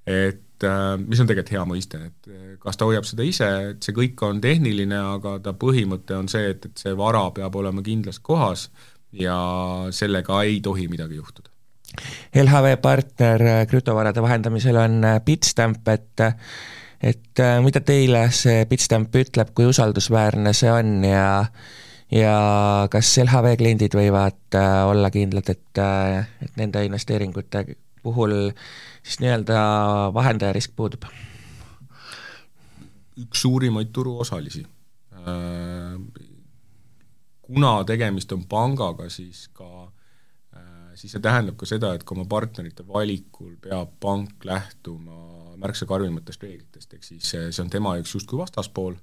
[0.08, 3.84] Et äh, mis on tegelikult hea mõiste, et äh, kas ta hoiab seda ise, et
[3.84, 7.84] see kõik on tehniline, aga ta põhimõte on see, et, et see vara peab olema
[7.84, 8.68] kindlas kohas
[9.12, 9.38] ja
[9.94, 11.52] sellega ei tohi midagi juhtuda.
[12.36, 16.28] LHV partner krüptovarade vahendamisel on Bitstamp, et
[17.00, 21.28] et äh, mida teile see Bitstamp ütleb, kui usaldusväärne see on ja
[22.10, 22.36] ja
[22.90, 27.64] kas LHV kliendid võivad äh, olla kindlad, et, äh, et nende investeeringute
[28.08, 28.34] puhul
[29.02, 29.60] siis nii-öelda
[30.16, 31.06] vahendaja risk puudub?
[33.18, 34.64] üks suurimaid turuosalisi.
[37.42, 39.88] kuna tegemist on pangaga, siis ka
[40.98, 46.42] siis see tähendab ka seda, et ka oma partnerite valikul peab pank lähtuma märksa karmimatest
[46.42, 48.98] reeglitest, ehk siis see on tema jaoks justkui vastaspool,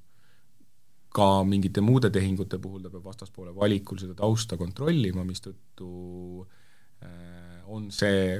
[1.16, 5.90] ka mingite muude tehingute puhul ta peab vastaspoole valikul seda tausta kontrollima, mistõttu
[6.44, 8.40] äh, on see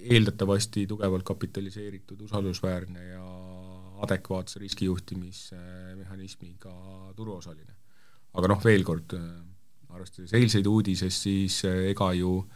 [0.00, 3.24] eeldatavasti tugevalt kapitaliseeritud, usaldusväärne ja
[4.02, 6.72] adekvaatse riskijuhtimismehhanismiga
[7.16, 7.74] turuosaline.
[8.34, 9.22] aga noh, veel kord, äh,
[9.90, 12.46] arvestades eilseid uudiseid, siis äh, ega ju,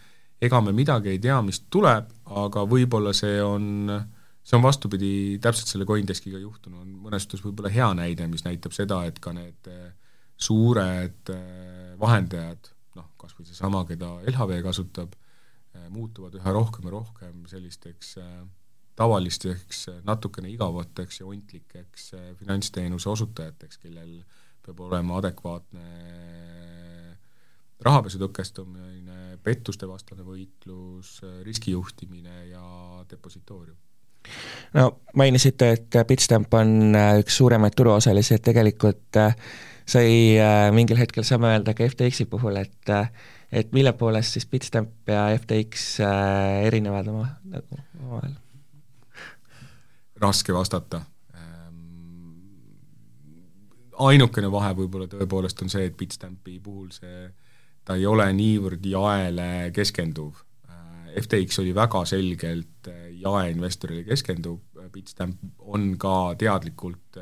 [0.41, 4.05] ega me midagi ei tea, mis tuleb, aga võib-olla see on äh,
[4.45, 8.73] see on vastupidi täpselt selle Coindeskiga juhtunu, on mõnes suhtes võib-olla hea näide, mis näitab
[8.77, 9.93] seda, et ka need eh,
[10.37, 11.31] suured
[12.01, 15.15] vahendajad, noh, kas või seesama, keda LHV kasutab,
[15.91, 18.17] muutuvad üha rohkem ja rohkem sellisteks
[18.97, 24.21] tavalisteks natukene igavateks ja ontlikeks finantsteenuse osutajateks, kellel
[24.65, 25.87] peab olema adekvaatne
[27.85, 32.65] rahapesu tõkestamine, pettuste vastane võitlus, riskijuhtimine ja
[33.11, 33.77] depositoorium.
[34.75, 34.87] No
[35.21, 39.19] mainisite, et Bitstamp on üks suuremaid turuosalisi, et tegelikult
[39.85, 40.39] sai
[40.73, 42.95] mingil hetkel saame öelda ka FTX-i puhul, et
[43.55, 45.89] et mille poolest siis Bitstamp ja FTX
[46.67, 48.39] erinevad oma, nagu omavahel?
[50.25, 51.03] raske vastata
[54.03, 57.29] ainukene vahe võib-olla tõepoolest on see, et Bitstampi puhul see,
[57.85, 60.43] ta ei ole niivõrd jaele keskenduv.
[61.15, 62.89] FTX oli väga selgelt
[63.21, 64.59] jaeinvestorile keskenduv,
[64.93, 65.39] Bitstamp
[65.71, 67.21] on ka teadlikult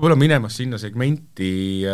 [0.00, 1.84] võib-olla minemas sinna segmenti,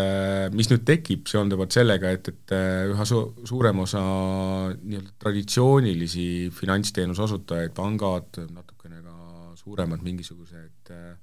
[0.55, 2.55] mis nüüd tekib seonduvalt sellega, et, et
[2.93, 4.03] üha su-, suurem osa
[4.79, 9.17] nii-öelda traditsioonilisi finantsteenuse osutajaid, pangad, natukene ka
[9.59, 11.17] suuremad mingisugused äh,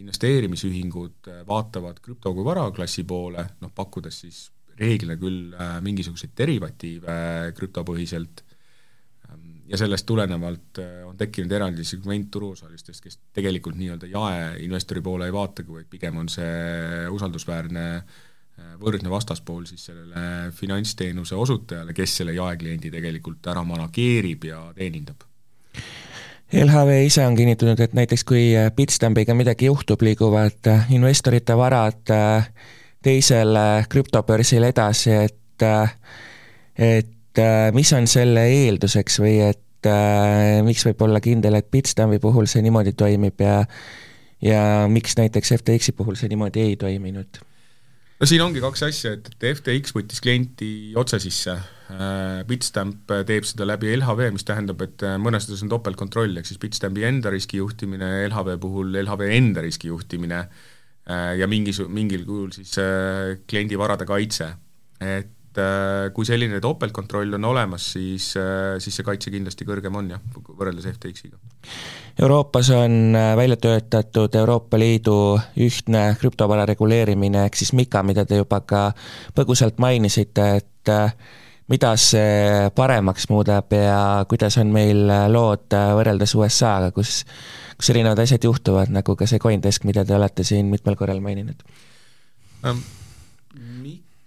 [0.00, 4.46] investeerimisühingud äh, vaatavad krüpto kui varaklassi poole, noh pakkudes siis
[4.80, 8.49] reeglina küll äh, mingisuguseid derivatiive äh, krüptopõhiselt, ähm,
[9.70, 15.72] ja sellest tulenevalt on tekkinud eraldi segment turuosalistest, kes tegelikult nii-öelda jaeinvestori poole ei vaatagi,
[15.72, 17.86] vaid pigem on see usaldusväärne
[18.80, 25.24] võrdne vastaspool siis sellele finantsteenuse osutajale, kes selle jaekliendi tegelikult ära manageerib ja teenindab.
[26.52, 32.10] LHV ise on kinnitanud, et näiteks kui äh, Bitstampiga midagi juhtub, liiguvad äh, investorite varad
[32.10, 32.48] äh,
[33.02, 35.36] teisele krüptobörsil edasi, et
[36.80, 37.08] et
[37.76, 39.88] mis on selle eelduseks või et
[40.66, 43.60] miks võib olla kindel, et Bitstampi puhul see niimoodi toimib ja
[44.42, 47.40] ja miks näiteks FTX-i puhul see niimoodi ei toiminud?
[48.20, 51.56] no siin ongi kaks asja, et, et FTX võttis klienti otse sisse
[51.90, 56.46] Äh, Bitstamp teeb seda läbi LHV, mis tähendab, et äh, mõnes mõttes on topeltkontroll, ehk
[56.46, 62.76] siis Bitstampi enda riskijuhtimine, LHV puhul LHV enda riskijuhtimine äh, ja mingis, mingil kujul siis
[63.50, 64.52] kliendi varade kaitse.
[65.00, 65.32] et
[66.14, 68.28] kui selline topeltkontroll on olemas, siis,
[68.78, 71.40] siis see kaitse kindlasti kõrgem on jah, võrreldes FTX-iga.
[72.22, 75.16] Euroopas on välja töötatud Euroopa Liidu
[75.58, 78.90] ühtne krüptovara reguleerimine, ehk siis MiCA, mida te juba ka
[79.34, 80.94] põgusalt mainisite, et
[81.70, 87.24] mida see paremaks muudab ja kuidas on meil lood võrreldes USA-ga, kus,
[87.78, 91.62] kus erinevad asjad juhtuvad, nagu ka see Coindesk, mida te olete siin mitmel korral maininud
[92.66, 92.82] ähm,?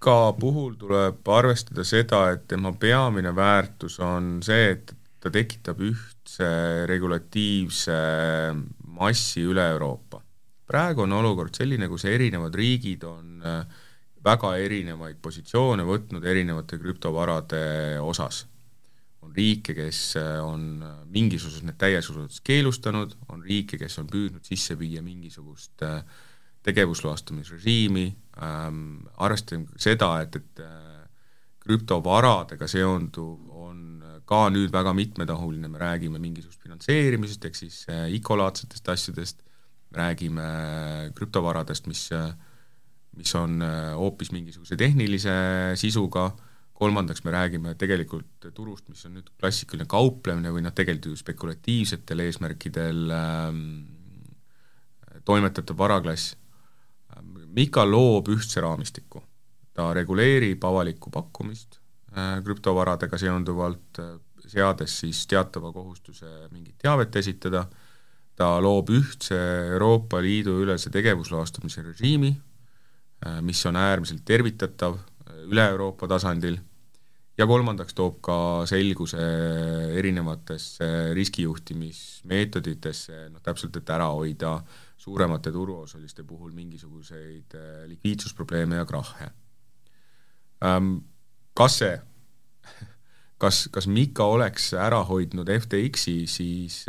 [0.04, 4.90] Mika puhul tuleb arvestada seda, et tema peamine väärtus on see, et
[5.24, 6.50] ta tekitab ühtse
[6.92, 8.00] regulatiivse
[8.98, 10.20] massi üle Euroopa.
[10.68, 13.64] praegu on olukord selline, kus erinevad riigid on äh,
[14.26, 17.64] väga erinevaid positsioone võtnud erinevate krüptovarade
[18.02, 18.44] osas.
[19.22, 20.84] on riike, kes äh, on
[21.16, 26.04] mingisuguses need täies osas keelustanud, on riike, kes on püüdnud sisse viia mingisugust äh,
[26.68, 28.10] tegevusloastamisrežiimi
[28.42, 31.04] ähm,, arvestame seda, et, et äh,
[31.64, 33.82] krüptovaradega seonduv on
[34.28, 39.44] ka nüüd väga mitmetahuline, me räägime mingisugust finantseerimisest, ehk siis ICO-laadsetest asjadest,
[39.94, 40.44] räägime
[41.16, 42.32] krüptovaradest, mis äh,
[43.18, 45.34] mis on äh, hoopis mingisuguse tehnilise
[45.80, 46.32] sisuga,
[46.74, 52.24] kolmandaks me räägime tegelikult turust, mis on nüüd klassikaline kauplemine või noh, tegelikult ju spekulatiivsetel
[52.26, 53.60] eesmärkidel ähm,
[55.26, 56.34] toimetatav varaklass.
[57.54, 59.22] Mika loob ühtse raamistiku,
[59.74, 61.78] ta reguleerib avalikku pakkumist
[62.16, 64.16] äh, krüptovaradega seonduvalt, äh,
[64.48, 67.68] seades siis teatava kohustuse mingit teavet esitada,
[68.36, 69.38] ta loob ühtse
[69.76, 72.34] Euroopa Liidu ülese tegevusloastamise režiimi,
[73.26, 75.02] Äh, mis on äärmiselt tervitatav äh,
[75.48, 76.58] üle Euroopa tasandil,
[77.38, 79.22] ja kolmandaks toob ka selguse
[79.96, 84.58] erinevatesse riskijuhtimismeetoditesse, noh täpselt, et ära hoida
[85.04, 89.30] suuremate turuosaliste puhul mingisuguseid äh, likviidsusprobleeme ja krahhe.
[90.64, 90.96] Ähm,
[91.58, 91.98] kas see,
[93.44, 96.84] kas, kas Mika oleks ära hoidnud FTX-i, siis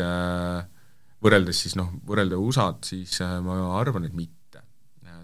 [1.24, 4.44] võrreldes siis noh, võrrelda USA-d, siis ma arvan, et mitte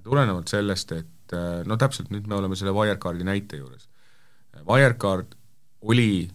[0.04, 3.88] tulenevalt sellest, et äh, no täpselt, nüüd me oleme selle Wirecardi näite juures.
[4.66, 5.36] Wirecard
[5.88, 6.28] oli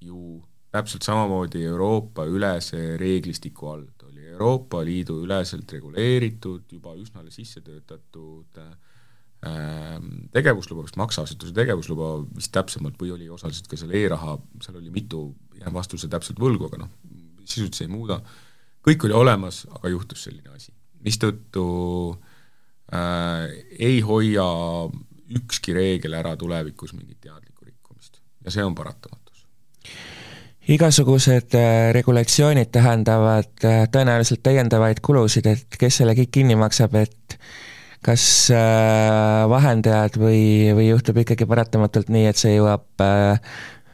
[0.00, 0.40] ju
[0.70, 3.86] täpselt samamoodi Euroopa ülese reeglistiku all,
[4.40, 9.98] Euroopa Liidu üleselt reguleeritud, juba üsna sisse töötatud äh,
[10.32, 15.26] tegevusluba, vist makseasutuse tegevusluba vist täpsemalt või oli osaliselt ka seal e-raha, seal oli mitu,
[15.60, 16.94] jään vastuse täpselt võlgu, aga noh,
[17.44, 18.16] sisult see ei muuda,
[18.86, 20.72] kõik oli olemas, aga juhtus selline asi,
[21.04, 21.68] mistõttu
[22.96, 23.44] äh,
[23.76, 24.48] ei hoia
[25.36, 28.22] ükski reegel ära tulevikus mingit teadlikku rikkumist.
[28.40, 29.19] Ja see on paratamatus.
[30.70, 37.36] Igasugused äh, regulatsioonid tähendavad äh, tõenäoliselt täiendavaid kulusid, et kes selle kõik kinni maksab, et
[38.04, 38.22] kas
[38.54, 42.86] äh, vahendajad või, või juhtub ikkagi paratamatult nii, et see jõuab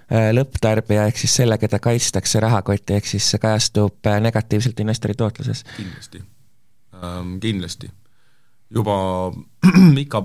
[0.07, 5.65] lõpptarbija ehk siis selle, keda kaitstakse rahakotti, ehk siis see kajastub negatiivselt investori tootluses?
[5.75, 6.23] kindlasti
[6.95, 7.91] ähm,, kindlasti.
[8.71, 8.95] juba
[9.97, 10.23] Mika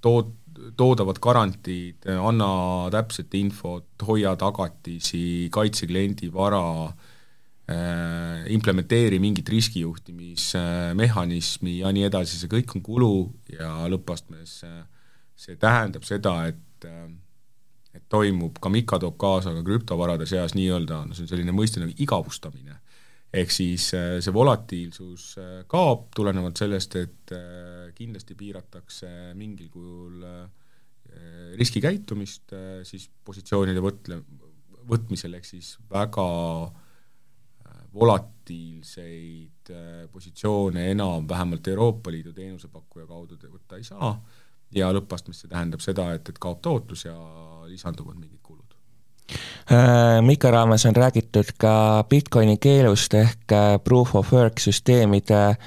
[0.00, 0.32] tood-,
[0.76, 6.94] toodavad garantiid, anna täpset infot, hoia tagatisi, kaitse kliendi vara äh,,
[8.52, 14.82] implementeeri mingit riskijuhtimismehhanismi ja nii edasi, see kõik on kulu ja lõppastmes äh,
[15.38, 17.08] see tähendab seda, et äh,
[17.94, 21.80] et toimub, ka Mika toob kaasa ka krüptovarade seas nii-öelda, no see on selline mõiste
[21.82, 22.76] nagu igavustamine.
[23.32, 27.34] Ehk siis äh, see volatiilsus äh, kaob tulenevalt sellest, et
[27.96, 30.22] kindlasti piiratakse mingil kujul
[31.58, 32.52] riskikäitumist
[32.86, 34.18] siis positsioonide võtle,
[34.88, 36.24] võtmisel, ehk siis väga
[37.96, 39.72] volatiilseid
[40.12, 44.12] positsioone enam vähemalt Euroopa Liidu teenusepakkuja kaudu võtta ei saa
[44.76, 47.16] ja lõppastmes see tähendab seda, et, et kaob tootlus ja
[47.68, 48.67] lisanduvad mingid kulud.
[49.28, 55.58] Äh, Mika raames on räägitud ka Bitcoini keelust ehk äh, proof of work süsteemide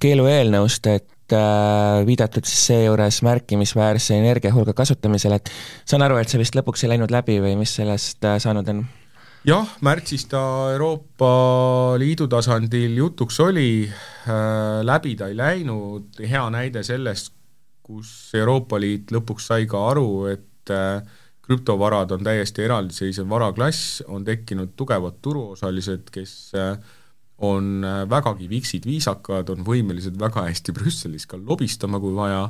[0.00, 5.52] keelueelnõust, et äh, viidatud siis seejuures märkimisväärse energiahulga kasutamisele, et
[5.84, 8.86] saan aru, et see vist lõpuks ei läinud läbi või mis sellest saanud on?
[9.46, 10.40] jah, märtsis ta
[10.72, 11.30] Euroopa
[12.00, 13.88] Liidu tasandil jutuks oli.
[14.28, 17.32] Äh,, läbi ta ei läinud, hea näide sellest,
[17.84, 21.00] kus Euroopa Liit lõpuks sai ka aru, et äh,
[21.50, 26.76] krüptovarad on täiesti eraldiseisev varaklass, on tekkinud tugevad turuosalised, kes äh,
[27.38, 32.44] on äh, vägagi viksid, viisakad, on võimelised väga hästi Brüsselis ka lobistama, kui vaja,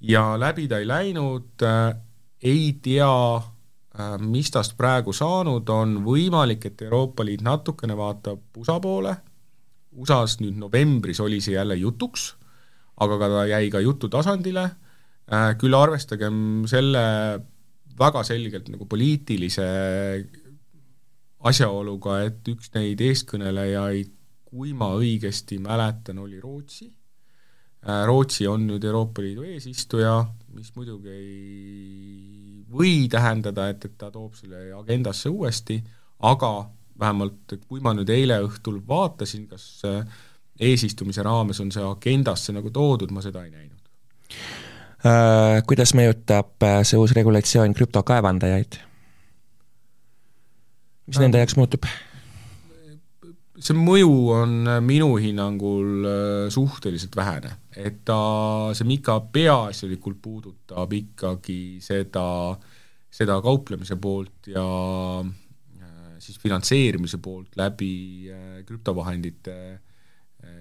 [0.00, 1.64] ja läbi ta ei läinud,
[2.44, 3.10] ei tea,
[4.20, 9.14] mis tast praegu saanud on, võimalik, et Euroopa Liit natukene vaatab USA poole,
[9.94, 12.32] USA-s nüüd novembris oli see jälle jutuks
[13.02, 14.64] aga ka ta jäi ka jutu tasandile,
[15.30, 17.04] äh, küll arvestagem selle
[17.98, 19.66] väga selgelt nagu poliitilise
[21.44, 24.12] asjaoluga, et üks neid eeskõnelejaid,
[24.48, 26.86] kui ma õigesti mäletan, oli Rootsi.
[27.84, 30.16] Äh, Rootsi on nüüd Euroopa Liidu eesistuja,
[30.54, 35.78] mis muidugi ei või tähendada, et, et ta toob selle agendasse uuesti,
[36.24, 36.52] aga
[36.98, 40.06] vähemalt kui ma nüüd eile õhtul vaatasin, kas äh,
[40.60, 43.90] eesistumise raames on see agendasse nagu toodud, ma seda ei näinud.
[45.04, 48.78] Äh, kuidas mõjutab äh, see uus regulatsioon krüptokaevandajaid?
[51.04, 51.84] mis nende jaoks muutub?
[53.60, 54.54] see mõju on
[54.86, 58.16] minu hinnangul äh, suhteliselt vähene, et ta,
[58.72, 62.26] see Mika peaasjalikult puudutab ikkagi seda,
[63.12, 64.64] seda kauplemise poolt ja
[66.16, 67.92] siis finantseerimise poolt läbi
[68.64, 69.83] krüptovahendite äh,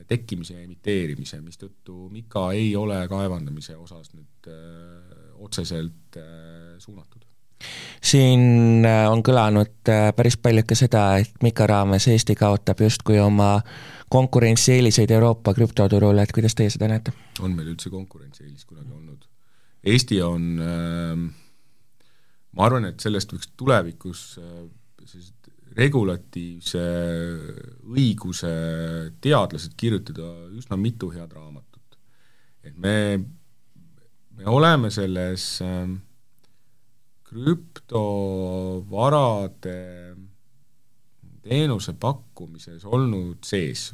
[0.07, 7.25] tekkimise ja emiteerimise, mistõttu Mika ei ole kaevandamise osas nüüd äh, otseselt äh, suunatud.
[8.01, 13.57] siin äh, on kõlanud päris palju ka seda, et Mika raames Eesti kaotab justkui oma
[14.09, 17.13] konkurentsieeliseid Euroopa krüptoturul, et kuidas teie seda näete?
[17.41, 19.29] on meil üldse konkurentsieelis kunagi olnud?
[19.83, 21.15] Eesti on äh,
[22.51, 24.27] ma arvan, et sellest võiks tulevikus
[25.03, 25.42] sellised
[25.77, 26.81] regulatiivse
[27.89, 28.51] õiguse
[29.21, 31.97] teadlased kirjutada üsna mitu head raamatut.
[32.63, 33.19] et me,
[34.37, 35.95] me oleme selles ähm,
[37.27, 40.15] krüptovarade
[41.43, 43.93] teenuse pakkumises olnud sees,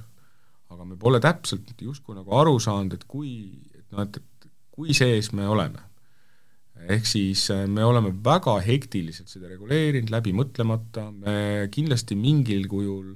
[0.69, 4.23] aga me pole täpselt justkui nagu aru saanud, et kui, et noh, et, et
[4.75, 5.88] kui sees me oleme
[6.87, 13.15] ehk siis äh, me oleme väga hektiliselt seda reguleerinud, läbi mõtlemata, me kindlasti mingil kujul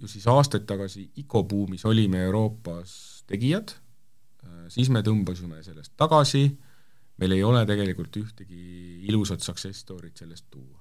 [0.00, 3.76] ju siis aastaid tagasi ICO-buumis olime Euroopas tegijad,
[4.44, 6.46] äh, siis me tõmbasime sellest tagasi,
[7.22, 10.80] meil ei ole tegelikult ühtegi ilusat success story't sellest tuua.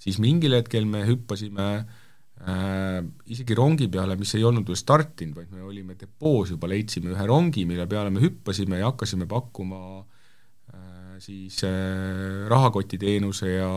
[0.00, 1.99] siis mingil hetkel me hüppasime äh,
[2.48, 3.00] äh,
[3.32, 7.26] isegi rongi peale, mis ei olnud veel startinud, vaid me olime depoos juba, leidsime ühe
[7.28, 13.70] rongi, mille peale me hüppasime ja hakkasime pakkuma äh, siis äh, rahakotiteenuse ja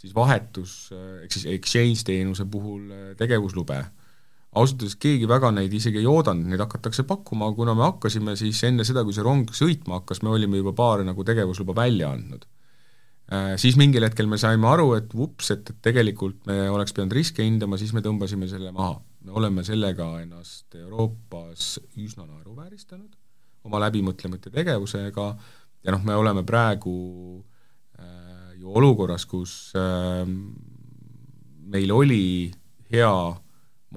[0.00, 3.80] siis vahetus, äh, ehk siis exchange teenuse puhul äh, tegevuslube.
[4.50, 8.64] ausalt öeldes keegi väga neid isegi ei oodanud, neid hakatakse pakkuma, kuna me hakkasime, siis
[8.66, 12.48] enne seda, kui see rong sõitma hakkas, me olime juba paar nagu tegevusluba välja andnud
[13.60, 17.44] siis mingil hetkel me saime aru, et vups, et, et tegelikult me oleks pidanud riske
[17.46, 18.98] hindama, siis me tõmbasime selle maha.
[19.24, 23.10] me oleme sellega ennast Euroopas üsna naeruvääristanud
[23.68, 25.26] oma läbimõtlemata tegevusega
[25.84, 26.94] ja noh, me oleme praegu
[28.00, 30.24] äh, ju olukorras, kus äh,
[31.70, 32.50] meil oli
[32.90, 33.12] hea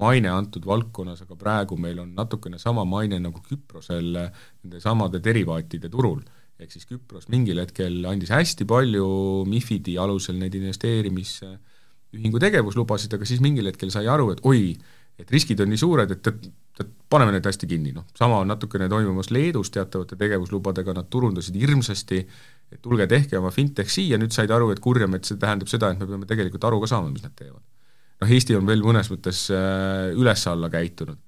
[0.00, 5.90] maine antud valdkonnas, aga praegu meil on natukene sama maine nagu Küprosel nende samade derivaatide
[5.90, 6.22] turul
[6.62, 9.06] ehk siis Küpros mingil hetkel andis hästi palju
[9.50, 14.74] MIFID-i alusel neid investeerimisühingu tegevuslubasid, aga siis mingil hetkel sai aru, et oi,
[15.18, 16.46] et riskid on nii suured, et, et,
[16.82, 21.58] et paneme need hästi kinni, noh, sama on natukene toimumas Leedus teatavate tegevuslubadega, nad turundasid
[21.58, 22.22] hirmsasti,
[22.74, 25.92] et tulge tehke oma fintech siia, nüüd said aru, et kurjam, et see tähendab seda,
[25.92, 27.62] et me peame tegelikult aru ka saama, mis nad teevad.
[28.22, 31.18] noh, Eesti on veel mõnes mõttes äh, üles-alla käitunud.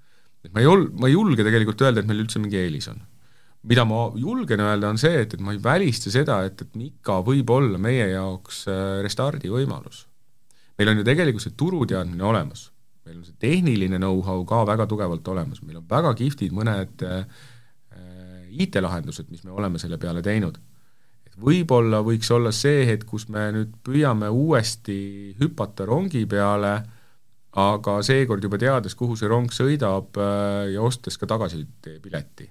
[0.46, 3.02] et ma ei ol-, ma ei julge tegelikult öelda, et meil üldse mingi eelis on.
[3.66, 7.20] Mida ma julgen öelda, on see, et, et ma ei välista seda, et, et Mika
[7.26, 10.06] võib olla meie jaoks äh, restardi võimalus.
[10.78, 12.70] meil on ju tegelikult see turuteadmine olemas
[13.06, 17.22] meil on see tehniline know-how ka väga tugevalt olemas, meil on väga kihvtid mõned äh,
[18.56, 20.58] IT-lahendused, mis me oleme selle peale teinud.
[21.26, 24.98] et võib-olla võiks olla see hetk, kus me nüüd püüame uuesti
[25.40, 26.74] hüpata rongi peale,
[27.56, 32.50] aga seekord juba teades, kuhu see rong sõidab äh, ja ostes ka tagasipileti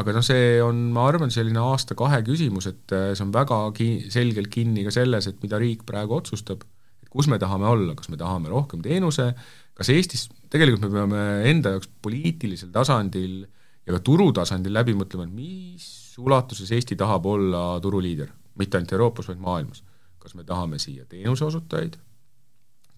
[0.00, 4.10] aga noh, see on, ma arvan, selline aasta-kahe küsimus, et äh, see on väga ki-,
[4.12, 6.64] selgelt kinni ka selles, et mida riik praegu otsustab.
[7.10, 9.32] Kus me tahame olla, kas me tahame rohkem teenuse,
[9.74, 15.26] kas Eestis, tegelikult me peame enda jaoks poliitilisel tasandil ja ka turu tasandil läbi mõtlema,
[15.26, 15.88] et mis
[16.22, 19.82] ulatuses Eesti tahab olla turuliider, mitte ainult Euroopas, vaid maailmas.
[20.20, 21.94] kas me tahame siia teenuse osutajaid,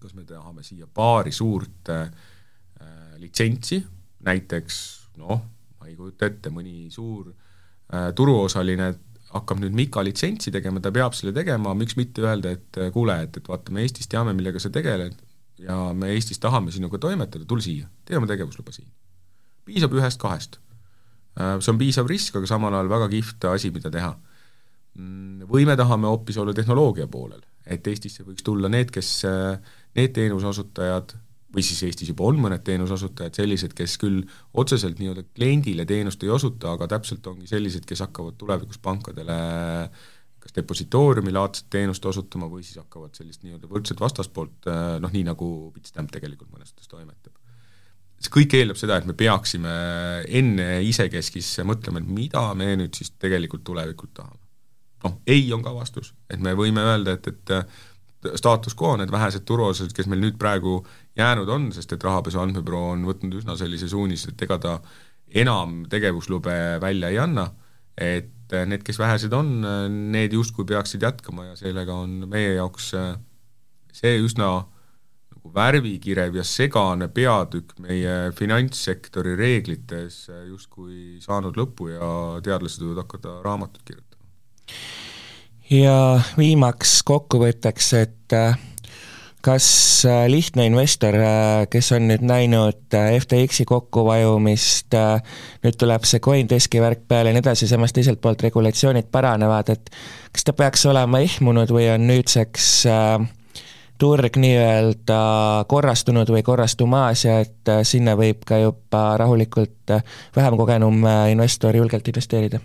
[0.03, 2.09] kas me tahame siia paari suurt äh,
[3.17, 3.79] litsentsi,
[4.27, 4.79] näiteks
[5.23, 5.39] noh,
[5.93, 8.93] ei kujuta ette, mõni suur äh, turuosaline
[9.33, 13.15] hakkab nüüd Mika litsentsi tegema, ta peab selle tegema, miks mitte öelda, et äh, kuule,
[13.25, 15.15] et, et vaata, me Eestis teame, millega sa tegeled
[15.61, 18.89] ja me Eestis tahame sinuga toimetada, tule siia, tee oma tegevusluba siin.
[19.65, 20.59] piisab ühest-kahest.
[21.39, 24.11] Äh, see on piisav risk, aga samal ajal väga kihvt asi, mida teha.
[24.99, 29.77] Mm, või me tahame hoopis olla tehnoloogia poolel, et Eestisse võiks tulla need, kes, äh,
[29.97, 31.15] need teenuseosutajad,
[31.53, 34.23] või siis Eestis juba on mõned teenuseosutajad sellised, kes küll
[34.57, 39.37] otseselt nii-öelda kliendile teenust ei osuta, aga täpselt ongi sellised, kes hakkavad tulevikus pankadele
[40.43, 44.67] kas depositooriumi laadset teenust osutama või siis hakkavad sellist nii-öelda võrdset vastaspoolt,
[44.99, 47.31] noh nii nagu Bitstamp tegelikult mõnes mõttes toimetab.
[48.23, 49.71] see kõik eeldab seda, et me peaksime
[50.27, 54.39] enne isekeskis mõtlema, et mida me nüüd siis tegelikult tulevikult tahame.
[55.03, 59.43] noh, ei on ka vastus, et me võime öelda, et, et staatus quo, need vähesed
[59.47, 60.81] turuosalised, kes meil nüüd praegu
[61.17, 64.77] jäänud on, sest et Rahapesu Andmebüroo on võtnud üsna sellise suunise, et ega ta
[65.33, 67.47] enam tegevuslube välja ei anna,
[67.97, 69.55] et need, kes vähesed on,
[70.13, 72.91] need justkui peaksid jätkama ja sellega on meie jaoks
[73.93, 74.49] see üsna
[75.33, 82.09] nagu värvikirev ja segane peatükk meie finantssektori reeglites justkui saanud lõpu ja
[82.45, 84.21] teadlased võivad hakata raamatut kirjutama.
[85.69, 85.97] ja
[86.37, 88.37] viimaks kokkuvõtteks, et
[89.43, 94.95] kas äh, lihtne investor, äh, kes on nüüd näinud äh, FTX-i kokkuvajumist,
[95.65, 99.91] nüüd tuleb see Coindeski värk peale ja nii edasi, samas teiselt poolt regulatsioonid paranevad, et
[100.31, 102.69] kas ta peaks olema ehmunud või on nüüdseks
[103.99, 105.19] turg nii-öelda
[105.71, 109.93] korrastunud või korrastumas ja et sinna võib ka juba rahulikult
[110.35, 112.63] vähem kogenum investor julgelt investeerida?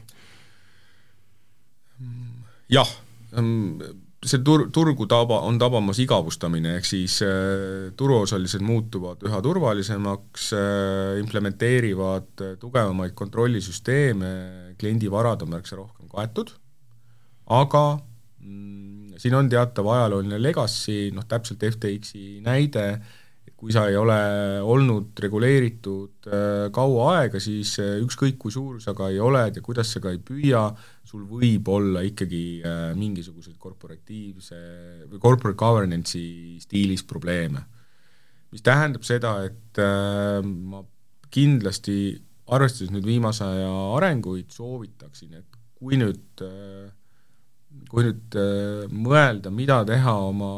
[2.71, 2.91] jah,
[3.35, 10.51] mm, see tur-, turgu taba, on tabamas igavustamine, ehk siis äh, turuosalised muutuvad üha turvalisemaks
[10.59, 14.33] äh,, implementeerivad äh, tugevamaid kontrollisüsteeme,
[14.81, 16.51] kliendi varad on märksa rohkem kaetud,
[17.55, 17.85] aga
[18.43, 22.91] mm, siin on teatav ajalooline legacy, noh täpselt FTX-i näide,
[23.59, 24.19] kui sa ei ole
[24.67, 29.95] olnud reguleeritud äh, kaua aega, siis ükskõik, kui suur sa ka ei oled ja kuidas
[29.95, 30.67] sa ka ei püüa,
[31.09, 34.59] sul võib olla ikkagi äh, mingisuguseid korporatiivse
[35.09, 37.65] või corporate governance'i stiilis probleeme.
[38.53, 39.77] mis tähendab seda, et
[40.43, 40.79] ma
[41.29, 42.17] kindlasti,
[42.49, 46.41] arvestades nüüd viimase aja arenguid, soovitaksin, et kui nüüd,
[47.91, 48.39] kui nüüd
[48.89, 50.53] mõelda, mida teha oma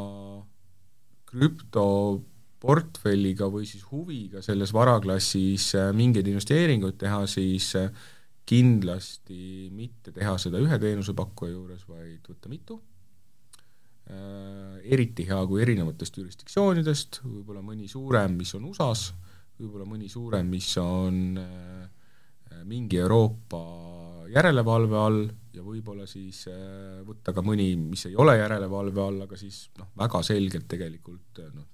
[1.31, 1.87] krüpto
[2.61, 7.89] portfelliga või siis huviga selles varaklassis äh, mingeid investeeringuid teha, siis äh,
[8.49, 12.79] kindlasti mitte teha seda ühe teenusepakkuja juures, vaid võtta mitu,
[14.11, 19.13] äh, eriti hea, kui erinevatest jurisdiktsioonidest, võib-olla mõni suurem, mis on USA-s,
[19.61, 21.39] võib-olla mõni suurem, mis on
[22.67, 23.61] mingi Euroopa
[24.33, 25.21] järelevalve all
[25.55, 26.43] ja võib-olla siis
[27.07, 31.69] võtta ka mõni, mis ei ole järelevalve all, aga siis noh, väga selgelt tegelikult noh,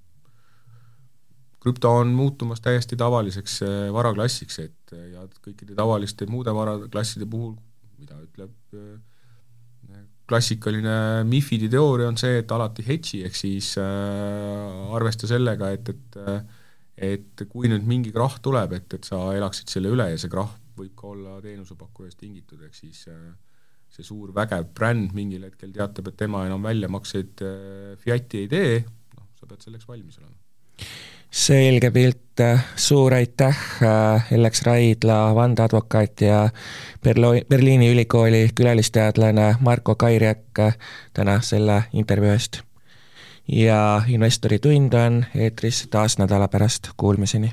[1.67, 7.55] krüpto on muutumas täiesti tavaliseks äh, varaklassiks, et äh, ja kõikide tavaliste muude varaklasside puhul,
[8.01, 15.31] mida ütleb äh, klassikaline MIFID-i teooria, on see, et alati hedge'i, ehk siis äh, arvesta
[15.31, 16.23] sellega, et, et
[16.97, 20.55] et kui nüüd mingi krahh tuleb, et, et sa elaksid selle üle ja see krahh
[20.79, 26.17] võib ka olla teenusepakkujast tingitud, ehk siis see suur vägev bränd mingil hetkel teatab, et
[26.25, 27.45] tema enam väljamakseid
[28.01, 28.81] Fiati ei tee,
[29.13, 30.41] noh, sa pead selleks valmis olema
[31.31, 32.41] selge pilt,
[32.77, 33.57] suur aitäh,
[34.33, 36.49] Ellex Raidla, vandeadvokaat ja
[37.03, 40.61] Berlo-, Berliini ülikooli külalisteadlane Marko Kairjak
[41.15, 42.61] täna selle intervjuu eest.
[43.49, 47.53] ja Investori tund on eetris taas nädala pärast, kuulmiseni